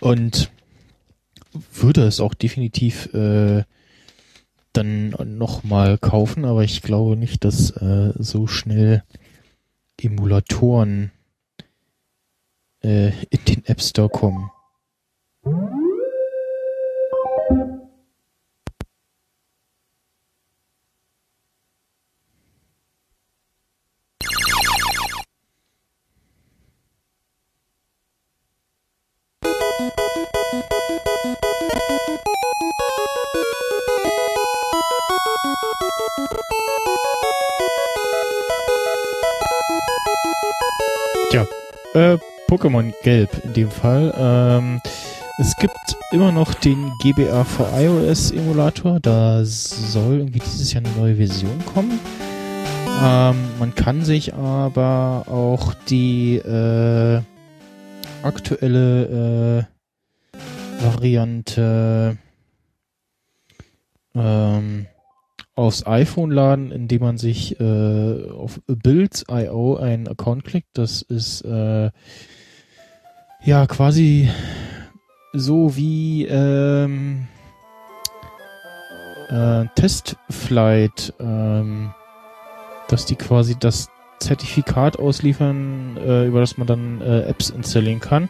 [0.00, 0.50] Und
[1.72, 3.64] würde es auch definitiv äh,
[4.72, 9.02] dann nochmal kaufen, aber ich glaube nicht, dass äh, so schnell
[10.00, 11.10] Emulatoren
[12.84, 14.50] äh, in den App Store kommen.
[42.56, 44.14] Pokémon Gelb in dem Fall.
[44.16, 44.80] Ähm,
[45.38, 45.76] es gibt
[46.10, 48.98] immer noch den GBA für iOS Emulator.
[48.98, 52.00] Da soll irgendwie dieses Jahr eine neue Version kommen.
[53.02, 57.20] Ähm, man kann sich aber auch die äh,
[58.22, 59.66] aktuelle
[60.32, 62.16] äh, Variante
[64.14, 64.86] ähm,
[65.54, 70.68] aufs iPhone laden, indem man sich äh, auf Builds.io einen Account klickt.
[70.72, 71.90] Das ist äh,
[73.46, 74.28] ja quasi
[75.32, 77.28] so wie ähm,
[79.28, 81.94] äh, Testflight, ähm,
[82.88, 88.28] dass die quasi das Zertifikat ausliefern, äh, über das man dann äh, Apps installieren kann.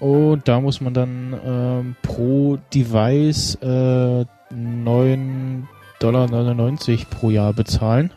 [0.00, 5.68] Und da muss man dann ähm, pro Device äh, 9
[5.98, 8.12] Dollar 99 pro Jahr bezahlen.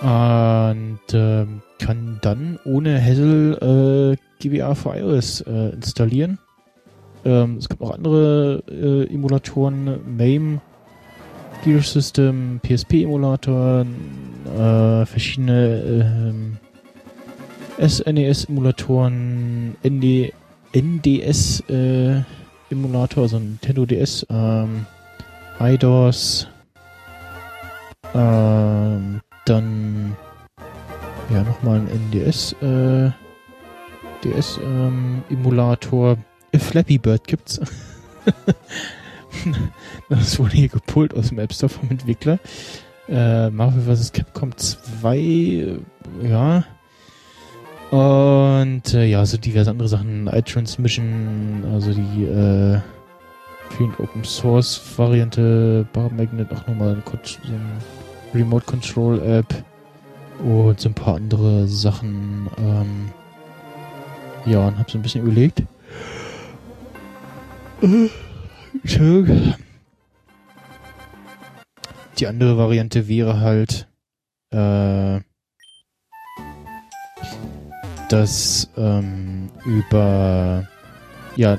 [0.00, 1.46] Und äh,
[1.78, 6.38] kann dann ohne Hassel äh, GBA für iOS äh, installieren.
[7.24, 10.60] Ähm, es gibt noch andere äh, Emulatoren, MAME,
[11.64, 13.86] Gear System, PSP-Emulator,
[14.56, 16.56] äh, verschiedene
[17.78, 20.32] äh, SNES-Emulatoren, ND,
[20.72, 24.84] NDS-Emulator, also Nintendo DS, ähm,
[25.58, 26.48] IDOS,
[28.14, 30.16] ähm, dann
[31.32, 33.10] ja nochmal ein NDS, äh,
[34.24, 35.22] DS ähm.
[36.56, 37.60] Flappy Bird gibt's.
[40.08, 42.38] das wurde hier gepult aus dem App Store vom Entwickler.
[43.08, 44.12] Äh, Marvel vs.
[44.12, 45.78] Capcom 2, äh,
[46.22, 46.64] ja.
[47.90, 50.26] Und äh, ja, so diverse andere Sachen.
[50.26, 52.80] iTransmission, also die äh,
[53.98, 57.82] Open Source Variante Bar Magnet auch nochmal so ein
[58.32, 59.64] Remote Control App
[60.42, 62.48] und so ein paar andere Sachen.
[62.58, 63.10] Ähm,
[64.46, 65.62] ja, und hab so ein bisschen überlegt.
[72.18, 73.88] Die andere Variante wäre halt,
[74.50, 75.20] äh,
[78.08, 80.68] dass ähm, über
[81.36, 81.58] ja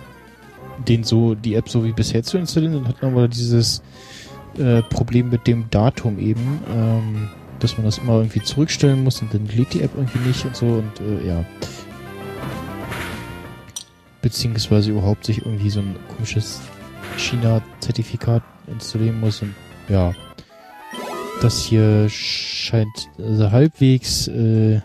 [0.87, 3.81] den so, die App so wie bisher zu installieren, dann hat man aber dieses
[4.57, 9.33] äh, Problem mit dem Datum eben, ähm, dass man das immer irgendwie zurückstellen muss und
[9.33, 11.45] dann lädt die App irgendwie nicht und so und äh, ja.
[14.25, 16.59] Beziehungsweise überhaupt sich irgendwie so ein komisches
[17.15, 19.53] China-Zertifikat installieren muss und
[19.87, 20.13] ja.
[21.43, 24.81] Das hier scheint also halbwegs äh,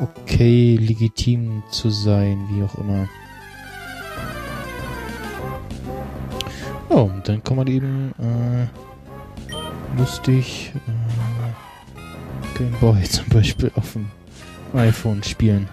[0.00, 3.06] okay legitim zu sein, wie auch immer.
[6.88, 14.06] Und dann kann man eben äh, lustig äh, Game Boy zum Beispiel auf dem
[14.72, 15.68] iPhone spielen.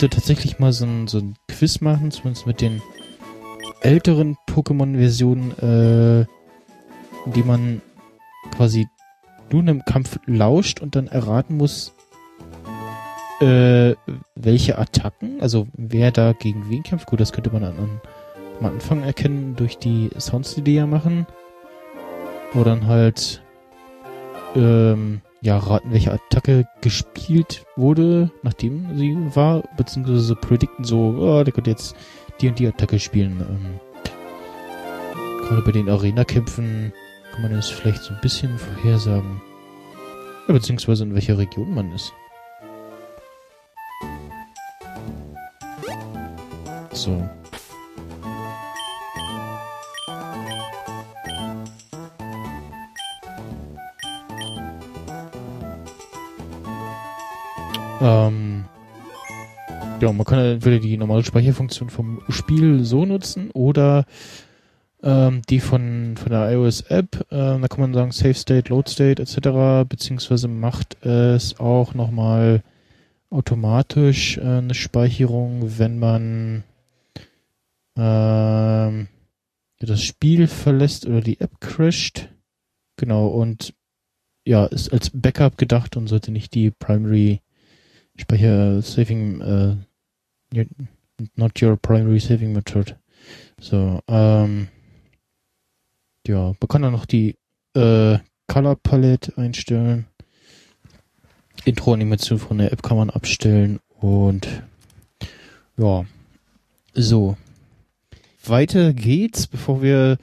[0.00, 2.80] Könnte tatsächlich mal so ein, so ein Quiz machen, zumindest mit den
[3.82, 6.26] älteren Pokémon-Versionen, äh,
[7.34, 7.82] die man
[8.56, 8.88] quasi
[9.52, 11.92] nur einem Kampf lauscht und dann erraten muss,
[13.40, 13.94] äh,
[14.34, 17.06] welche Attacken, also wer da gegen wen kämpft.
[17.06, 18.00] Gut, das könnte man an,
[18.58, 21.26] am Anfang erkennen durch die Sounds, die die ja machen.
[22.54, 23.42] Oder dann halt,
[24.56, 31.52] ähm, ja, raten, welche Attacke gespielt wurde, nachdem sie war, beziehungsweise predikten so, oh, der
[31.52, 31.96] könnte jetzt
[32.40, 33.40] die und die Attacke spielen.
[33.48, 33.80] Ähm,
[35.46, 36.92] gerade bei den Arena-Kämpfen
[37.32, 39.40] kann man das vielleicht so ein bisschen vorhersagen.
[40.46, 42.12] Ja, beziehungsweise in welcher Region man ist.
[46.92, 47.28] So.
[58.00, 58.64] Ähm,
[60.00, 64.06] ja, man kann entweder die normale Speicherfunktion vom Spiel so nutzen oder
[65.02, 67.26] ähm, die von, von der iOS-App.
[67.30, 69.88] Ähm, da kann man sagen Save State, Load State etc.
[69.88, 72.62] Beziehungsweise macht es auch nochmal
[73.28, 76.64] automatisch äh, eine Speicherung, wenn man
[77.96, 79.08] ähm,
[79.78, 82.28] das Spiel verlässt oder die App crasht.
[82.96, 83.74] Genau, und
[84.44, 87.40] ja, ist als Backup gedacht und sollte nicht die Primary
[88.20, 89.76] Speicher Saving äh,
[91.36, 92.96] not your primary saving method.
[93.60, 94.68] So, ähm,
[96.26, 97.36] ja, man kann dann noch die
[97.74, 100.06] äh, Color Palette einstellen.
[101.64, 104.48] Intro-Animation von der App kann man abstellen und
[105.76, 106.04] ja,
[106.94, 107.36] so.
[108.44, 110.16] Weiter geht's, bevor wir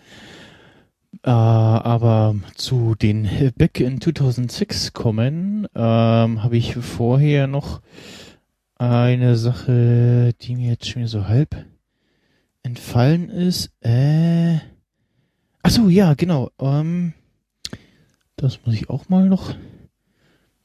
[1.27, 7.81] äh, aber zu den Back in 2006 kommen, ähm, habe ich vorher noch
[8.75, 11.65] eine Sache, die mir jetzt schon so halb
[12.63, 13.71] entfallen ist.
[13.81, 14.59] Äh,
[15.63, 16.49] ach so, ja, genau.
[16.59, 17.11] Ähm,
[18.37, 19.53] das muss ich auch mal noch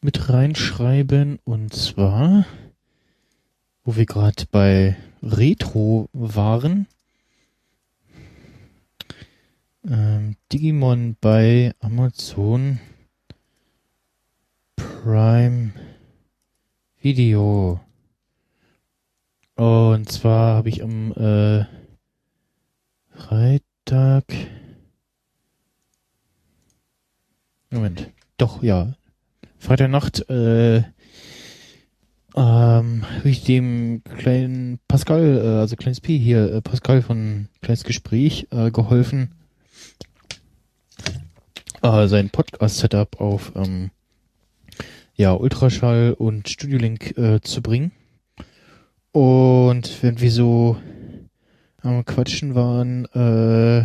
[0.00, 1.40] mit reinschreiben.
[1.42, 2.46] Und zwar,
[3.82, 6.86] wo wir gerade bei Retro waren.
[9.84, 12.78] Ähm, Digimon bei Amazon
[14.76, 15.72] Prime
[17.00, 17.80] Video.
[19.56, 21.64] Und zwar habe ich am äh,
[23.10, 24.24] Freitag.
[27.70, 28.10] Moment.
[28.38, 28.94] Doch, ja.
[29.58, 30.84] Freitagnacht äh,
[32.36, 37.82] ähm, habe ich dem kleinen Pascal, äh, also kleines P hier, äh, Pascal von Kleines
[37.82, 39.34] Gespräch äh, geholfen,
[41.82, 43.90] äh, sein Podcast-Setup auf ähm,
[45.14, 47.92] ja, Ultraschall und Studio Link äh, zu bringen.
[49.12, 50.76] Und wenn wir so
[51.82, 53.84] am Quatschen waren, äh,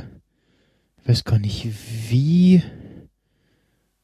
[1.06, 1.68] weiß gar nicht
[2.10, 2.64] wie,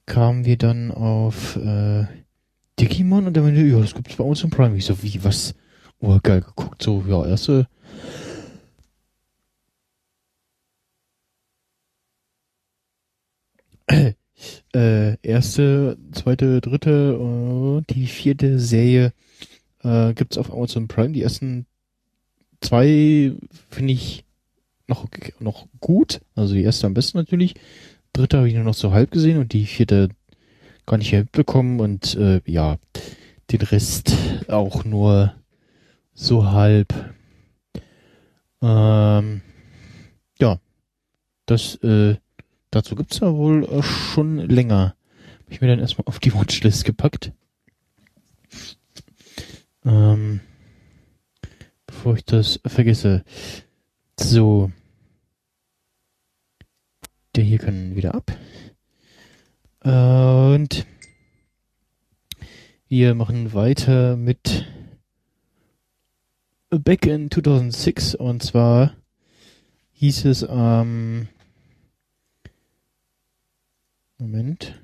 [0.05, 2.05] kamen wir dann auf äh,
[2.79, 4.75] Digimon und der meinte, ja, das gibt's bei uns im Prime.
[4.75, 5.53] Ich so, wie, was?
[5.99, 6.81] Oh, geil geguckt.
[6.81, 7.67] So, ja, erste
[13.87, 19.13] äh, erste, zweite, dritte und die vierte Serie
[19.83, 21.11] äh, gibt's auf Amazon Prime.
[21.11, 21.65] Die ersten
[22.61, 23.33] zwei
[23.69, 24.25] finde ich
[24.87, 25.07] noch,
[25.39, 26.21] noch gut.
[26.35, 27.55] Also die erste am besten natürlich.
[28.13, 30.09] Dritte habe ich nur noch so halb gesehen und die vierte
[30.85, 32.77] gar nicht mitbekommen und äh, ja,
[33.51, 34.15] den Rest
[34.47, 35.33] auch nur
[36.13, 36.93] so halb.
[38.61, 39.41] Ähm,
[40.39, 40.59] ja,
[41.45, 42.15] das äh,
[42.75, 44.95] dazu gibt's ja wohl äh, schon länger.
[45.39, 47.31] Hab ich mir dann erstmal auf die Watchlist gepackt.
[49.85, 50.39] Ähm,
[51.85, 53.23] bevor ich das vergesse.
[54.19, 54.71] So.
[57.35, 58.31] Der hier kann wieder ab.
[59.83, 60.85] Und
[62.87, 64.65] wir machen weiter mit
[66.69, 68.95] Back in 2006 und zwar
[69.91, 71.27] hieß es ähm,
[74.23, 74.81] Moment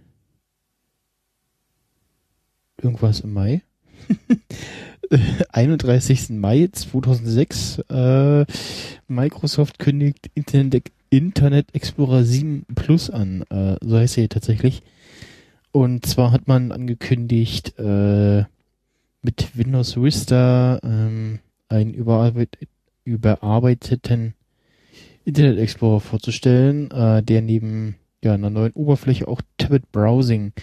[2.82, 3.62] irgendwas im Mai
[5.54, 6.32] 31.
[6.32, 7.80] Mai 2006.
[7.90, 8.46] Äh,
[9.08, 13.44] Microsoft kündigt Internet, Internet Explorer 7 Plus an.
[13.50, 14.84] Äh, so heißt er tatsächlich.
[15.72, 18.44] Und zwar hat man angekündigt, äh,
[19.22, 22.58] mit Windows Vista ähm, einen überarbeit
[23.06, 24.34] überarbeiteten
[25.24, 30.54] Internet Explorer vorzustellen, äh, der neben ja, einer neuen Oberfläche auch Tablet Browsing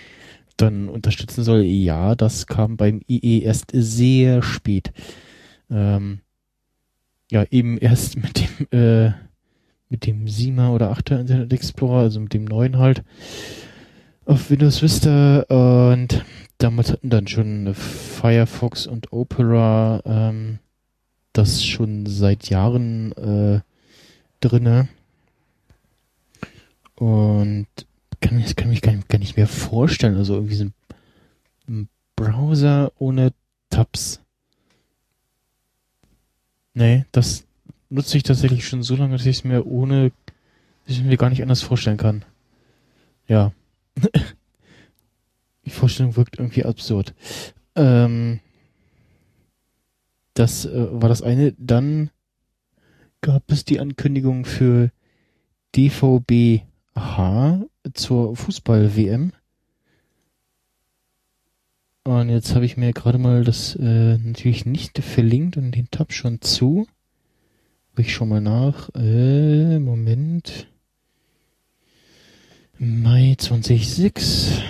[0.57, 1.63] dann unterstützen soll.
[1.63, 4.93] Ja, das kam beim IE erst sehr spät.
[5.71, 6.21] Ähm,
[7.31, 9.13] ja, eben erst mit dem äh,
[9.89, 13.05] mit dem 7er oder 8er Internet Explorer, also mit dem neuen halt,
[14.25, 16.25] auf Windows Vista und
[16.59, 20.59] damals hatten dann schon Firefox und Opera ähm,
[21.33, 23.61] das schon seit Jahren äh,
[24.41, 24.89] drinne.
[26.97, 27.67] Und
[28.21, 30.17] kann, das kann gar nicht, gar nicht mehr vorstellen.
[30.17, 30.67] Also irgendwie so
[31.69, 33.33] ein Browser ohne
[33.71, 34.21] Tabs.
[36.75, 37.47] Nee, das
[37.89, 40.13] nutze ich tatsächlich schon so lange, dass ich es mir ohne,
[40.87, 42.25] dass ich mir gar nicht anders vorstellen kann.
[43.29, 43.53] Ja.
[45.65, 47.15] die Vorstellung wirkt irgendwie absurd.
[47.75, 48.41] Ähm,
[50.35, 51.53] das äh, war das eine.
[51.59, 52.11] Dann
[53.21, 54.91] gab es die Ankündigung für
[56.97, 59.33] DVB-H zur Fußball-WM.
[62.05, 66.13] Und jetzt habe ich mir gerade mal das äh, natürlich nicht verlinkt und den Tab
[66.13, 66.87] schon zu.
[67.97, 68.91] Ich schon mal nach.
[68.95, 70.69] Äh, Moment.
[72.79, 74.61] Mai 2006.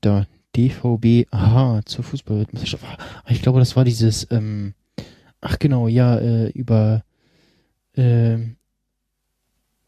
[0.00, 0.26] Da,
[0.56, 2.84] DVB, aha, zur Fußballweltmeisterschaft.
[3.24, 4.74] Ah, ich glaube, das war dieses, ähm,
[5.40, 7.04] ach genau, ja, äh, über,
[7.96, 8.38] äh,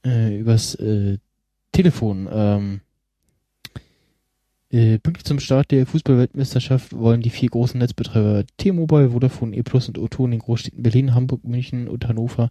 [0.05, 1.19] äh, übers äh,
[1.81, 2.29] Telefon.
[2.31, 2.81] Ähm,
[4.71, 9.89] äh, pünktlich zum Start der Fußballweltmeisterschaft wollen die vier großen Netzbetreiber T-Mobile, Vodafone, E Plus
[9.89, 12.51] und O2 in den Großstädten Berlin, Hamburg, München und Hannover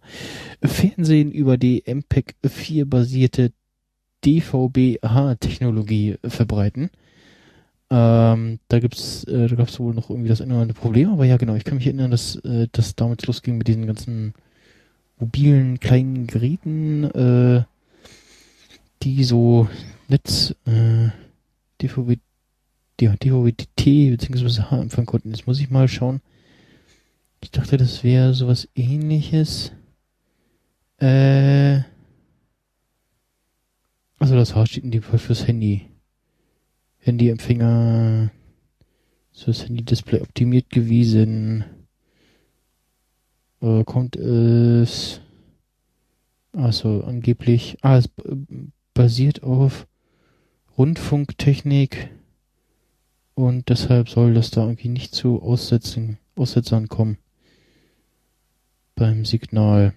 [0.64, 3.52] Fernsehen über die MPEG 4 basierte
[4.24, 6.90] DVB-H-Technologie verbreiten.
[7.88, 11.54] Ähm, da gibt's, äh, da gab's wohl noch irgendwie das andere Problem, aber ja genau,
[11.54, 14.34] ich kann mich erinnern, dass äh, das damals losging mit diesen ganzen
[15.20, 17.62] mobilen kleinen Geräten, äh,
[19.02, 19.68] die so
[20.08, 21.08] Netz, äh,
[21.80, 22.18] DVB,
[23.00, 24.62] ja, DVB-T bzw.
[24.62, 25.30] H empfangen konnten.
[25.30, 26.20] Jetzt muss ich mal schauen.
[27.40, 29.72] Ich dachte, das wäre sowas ähnliches.
[30.98, 31.80] Äh,
[34.18, 35.88] also das H steht in dem Fall fürs Handy.
[36.98, 38.30] Handyempfänger
[39.32, 41.64] ist das Handy-Display optimiert gewesen.
[43.62, 45.22] Äh, kommt es
[46.52, 48.10] also angeblich ah, es
[49.00, 49.86] basiert auf
[50.76, 52.10] Rundfunktechnik
[53.34, 57.16] und deshalb soll das da irgendwie nicht zu Aussetzen, Aussetzern kommen
[58.96, 59.94] beim Signal.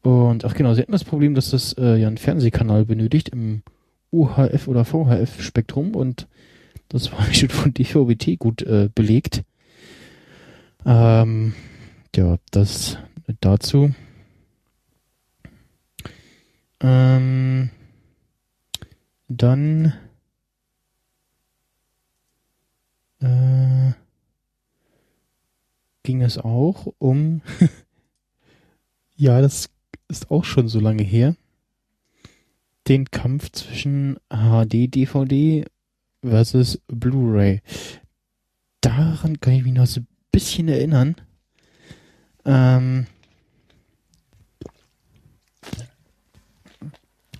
[0.00, 3.62] Und ach genau, sie hatten das Problem, dass das äh, ja einen Fernsehkanal benötigt im
[4.10, 6.28] UHF oder VHF Spektrum und
[6.88, 9.44] das war schon von DVB-T gut äh, belegt.
[10.84, 11.54] Ähm,
[12.14, 12.98] ja, das
[13.40, 13.94] dazu.
[16.80, 17.70] Ähm,
[19.28, 19.92] dann
[23.20, 23.92] äh,
[26.02, 27.42] ging es auch um,
[29.16, 29.70] ja, das
[30.08, 31.36] ist auch schon so lange her,
[32.88, 35.64] den Kampf zwischen HD-DVD
[36.24, 37.62] versus Blu-ray.
[38.80, 40.00] Daran kann ich mich noch so
[40.32, 41.14] bisschen erinnern.
[42.44, 43.06] Ähm,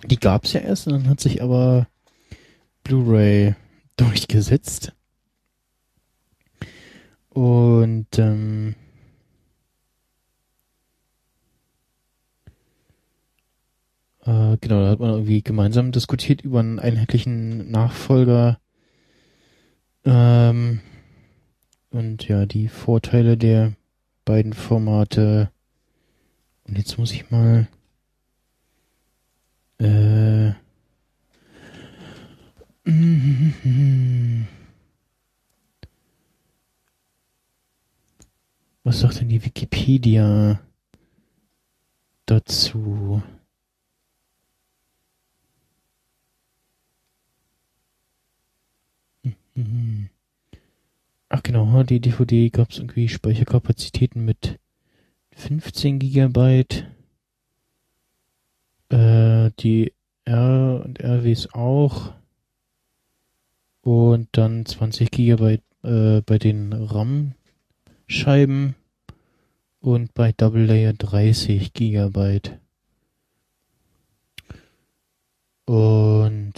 [0.05, 1.87] die gab es ja erst und dann hat sich aber
[2.83, 3.55] Blu-ray
[3.97, 4.93] durchgesetzt.
[7.29, 8.75] Und ähm,
[14.21, 18.59] äh, genau, da hat man irgendwie gemeinsam diskutiert über einen einheitlichen Nachfolger.
[20.05, 20.81] Ähm,
[21.93, 23.73] und ja, die Vorteile der
[24.25, 25.51] beiden Formate.
[26.67, 27.67] Und jetzt muss ich mal
[29.79, 30.51] äh,
[38.83, 40.59] was sagt denn die Wikipedia
[42.25, 43.21] dazu?
[49.55, 50.09] Mhm.
[51.43, 54.59] Genau, die DVD gab es irgendwie Speicherkapazitäten mit
[55.35, 56.87] 15 Gigabyte.
[58.87, 59.91] Äh, die
[60.23, 62.13] R und RWs auch.
[63.81, 68.75] Und dann 20 Gigabyte äh, bei den RAM-Scheiben.
[69.81, 72.57] Und bei Double Layer 30 Gigabyte.
[75.65, 76.53] Und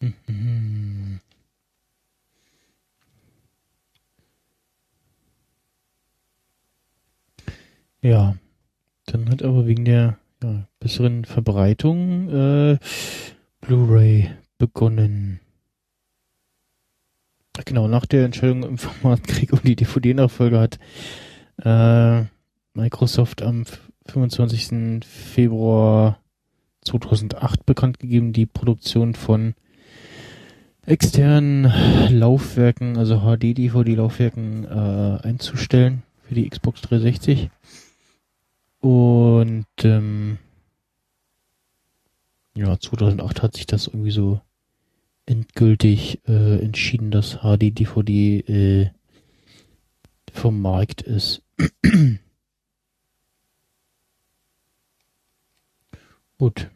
[0.00, 0.87] mhm.
[8.00, 8.36] Ja,
[9.06, 12.78] dann hat aber wegen der ja, besseren Verbreitung äh,
[13.60, 15.40] Blu-ray begonnen.
[17.64, 20.78] Genau, nach der Entscheidung im Formatkrieg um die DVD-Nachfolge hat
[21.64, 22.24] äh,
[22.74, 23.64] Microsoft am
[24.06, 25.04] 25.
[25.04, 26.20] Februar
[26.82, 29.54] 2008 bekannt gegeben, die Produktion von
[30.86, 31.70] externen
[32.10, 37.50] Laufwerken, also HD-DVD-Laufwerken äh, einzustellen für die Xbox 360.
[38.80, 40.38] Und ähm,
[42.54, 44.40] ja, 2008 hat sich das irgendwie so
[45.26, 48.90] endgültig äh, entschieden, dass HD-DVD äh,
[50.32, 51.42] vom Markt ist.
[56.38, 56.70] Gut.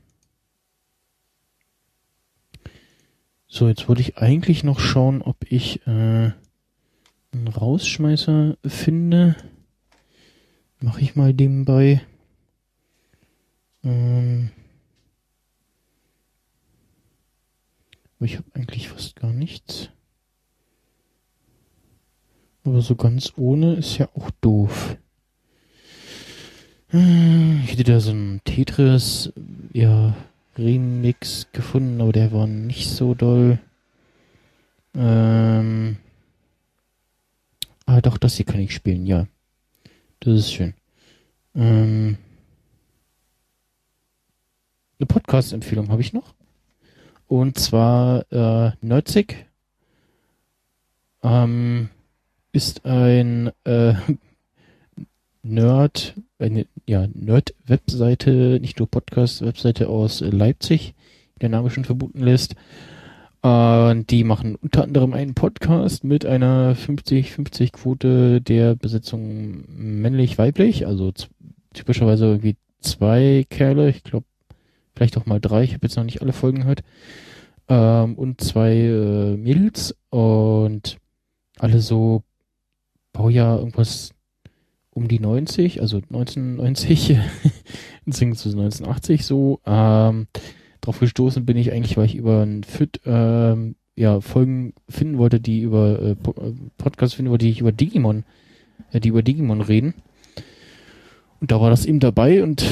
[3.47, 6.33] So, jetzt wollte ich eigentlich noch schauen, ob ich äh,
[7.33, 9.37] einen Rausschmeißer finde.
[10.83, 12.03] Mache ich mal nebenbei.
[13.85, 14.51] Ähm
[18.19, 19.91] ich habe eigentlich fast gar nichts.
[22.65, 24.97] Aber so ganz ohne ist ja auch doof.
[26.93, 29.33] Ich hätte da so einen Tetris,
[29.73, 30.15] ja,
[30.59, 33.59] Remix gefunden, aber der war nicht so doll.
[34.95, 35.97] Ähm.
[37.87, 39.27] Ah, doch, das hier kann ich spielen, ja.
[40.25, 40.75] Das ist schön.
[41.57, 42.17] Ähm.
[45.01, 46.35] Eine Podcast-Empfehlung habe ich noch.
[47.27, 49.47] Und zwar äh, Nerdzig.
[51.25, 51.89] Ähm,
[52.53, 53.95] ist ein äh,
[55.43, 60.95] Nerd, eine ja, Nerd-Webseite, nicht nur Podcast-Webseite aus Leipzig,
[61.41, 62.55] der Name schon vermuten lässt.
[63.43, 71.13] Und die machen unter anderem einen Podcast mit einer 50-50 Quote der Besetzung männlich-weiblich, also
[71.75, 74.27] typischerweise irgendwie zwei Kerle, ich glaube
[74.95, 76.83] vielleicht auch mal drei, ich habe jetzt noch nicht alle Folgen gehört,
[77.69, 79.97] ähm, und zwei äh, Mädels.
[80.11, 80.99] Und
[81.59, 82.23] alle so
[83.13, 84.11] Baujahr irgendwas
[84.91, 87.19] um die 90, also 1990,
[88.05, 89.61] beziehungsweise 1980 so.
[89.67, 90.27] Ähm,
[90.83, 95.41] drauf gestoßen bin ich eigentlich, weil ich über ein FIT ähm, ja, Folgen finden wollte,
[95.41, 98.25] die über äh, äh Podcasts finden wollte, die ich über Digimon,
[98.91, 99.95] äh, die über Digimon reden.
[101.41, 102.65] Und da war das eben dabei und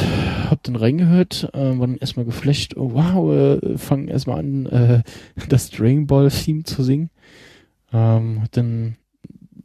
[0.48, 5.02] hab dann reingehört, äh, war dann erstmal geflasht, oh, wow, äh, fangen erstmal an, äh,
[5.48, 7.10] das Dragon Ball Theme zu singen.
[7.92, 8.96] Ähm, hab dann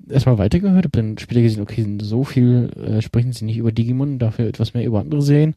[0.09, 4.19] erstmal weitergehört, hab dann später gesehen, okay, so viel äh, sprechen sie nicht über Digimon,
[4.19, 5.55] dafür etwas mehr über andere Serien.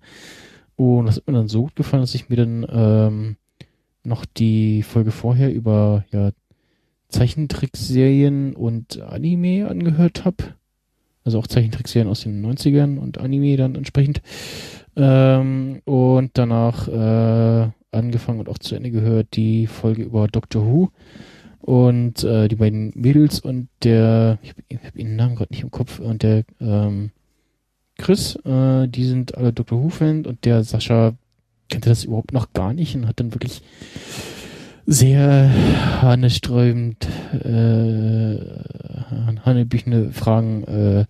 [0.79, 3.37] Und das hat mir dann so gut gefallen, dass ich mir dann ähm,
[4.05, 6.31] noch die Folge vorher über ja,
[7.09, 10.55] Zeichentrickserien und Anime angehört habe.
[11.25, 14.23] Also auch Zeichentrickserien aus den 90ern und Anime dann entsprechend.
[14.95, 20.91] Ähm, und danach äh, angefangen und auch zu Ende gehört die Folge über Doctor Who
[21.59, 25.73] und äh, die beiden Mädels und der, ich habe hab ihren Namen gerade nicht im
[25.73, 27.11] Kopf, und der ähm,
[27.99, 29.83] Chris, äh, die sind alle Dr.
[29.83, 31.15] Who-Fan und der Sascha
[31.69, 33.61] kannte das überhaupt noch gar nicht und hat dann wirklich
[34.87, 35.51] sehr
[36.01, 38.39] hanesträubend äh,
[39.45, 41.05] hanebüchende Fragen äh,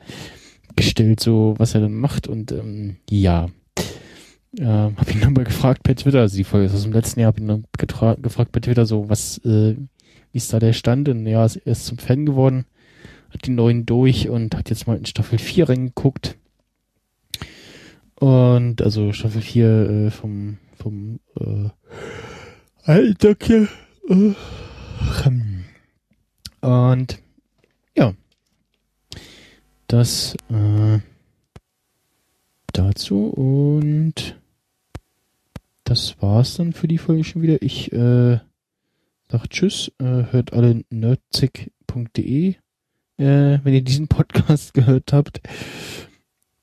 [0.74, 3.48] gestellt, so was er dann macht und ähm, ja.
[4.58, 7.28] Äh, hab ihn nochmal gefragt per Twitter, also die Folge ist aus dem letzten Jahr,
[7.28, 9.76] hab ihn dann gefragt per Twitter so, was äh,
[10.32, 11.08] wie ist da der Stand?
[11.08, 12.64] Und ja, er ist zum Fan geworden,
[13.30, 16.37] hat die neuen durch und hat jetzt mal in Staffel 4 reingeguckt.
[18.20, 21.68] Und also Staffel 4 äh, vom vom äh,
[22.84, 23.66] Alter äh,
[26.60, 27.22] und
[27.96, 28.14] ja,
[29.86, 30.98] das äh,
[32.72, 34.38] dazu und
[35.84, 37.62] das war's dann für die Folge schon wieder.
[37.62, 38.38] Ich äh,
[39.30, 42.54] Sagt Tschüss, äh, hört alle nerdzig.de, äh,
[43.18, 45.42] wenn ihr diesen Podcast gehört habt.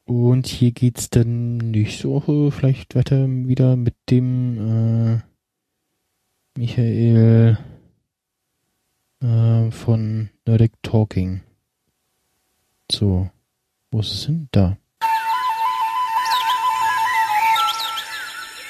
[0.05, 7.57] Und hier geht's dann nächste Woche vielleicht weiter wieder mit dem äh, Michael
[9.21, 11.41] äh, von Nerdic Talking.
[12.91, 13.31] So,
[13.89, 14.47] wo ist es hin?
[14.51, 14.77] Da.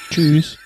[0.09, 0.57] Tschüss.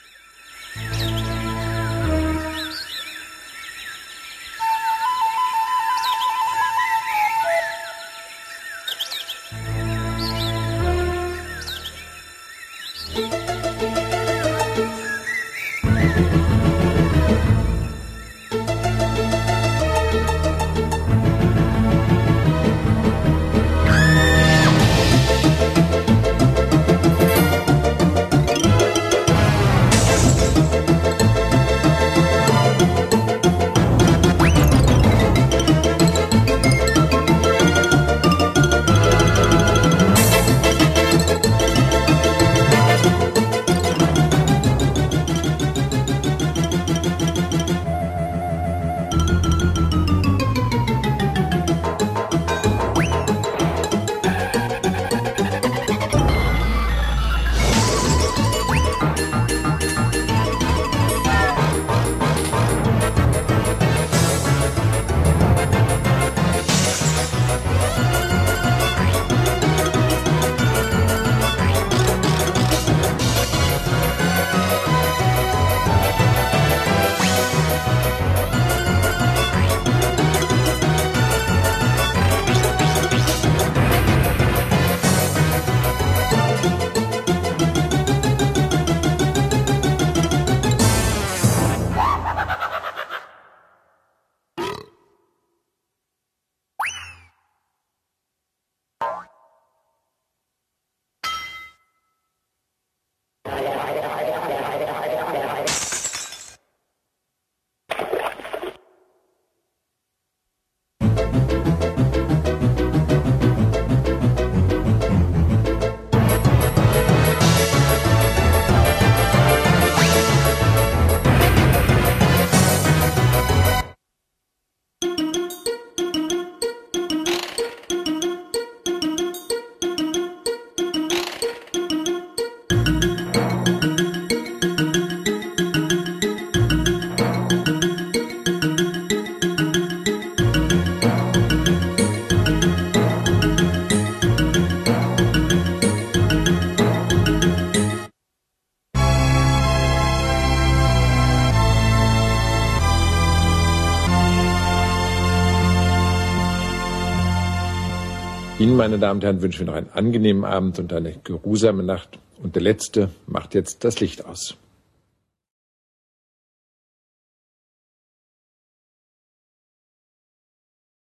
[158.79, 162.17] Meine Damen und Herren, wünschen wir noch einen angenehmen Abend und eine geruhsame Nacht.
[162.41, 164.55] Und der Letzte macht jetzt das Licht aus.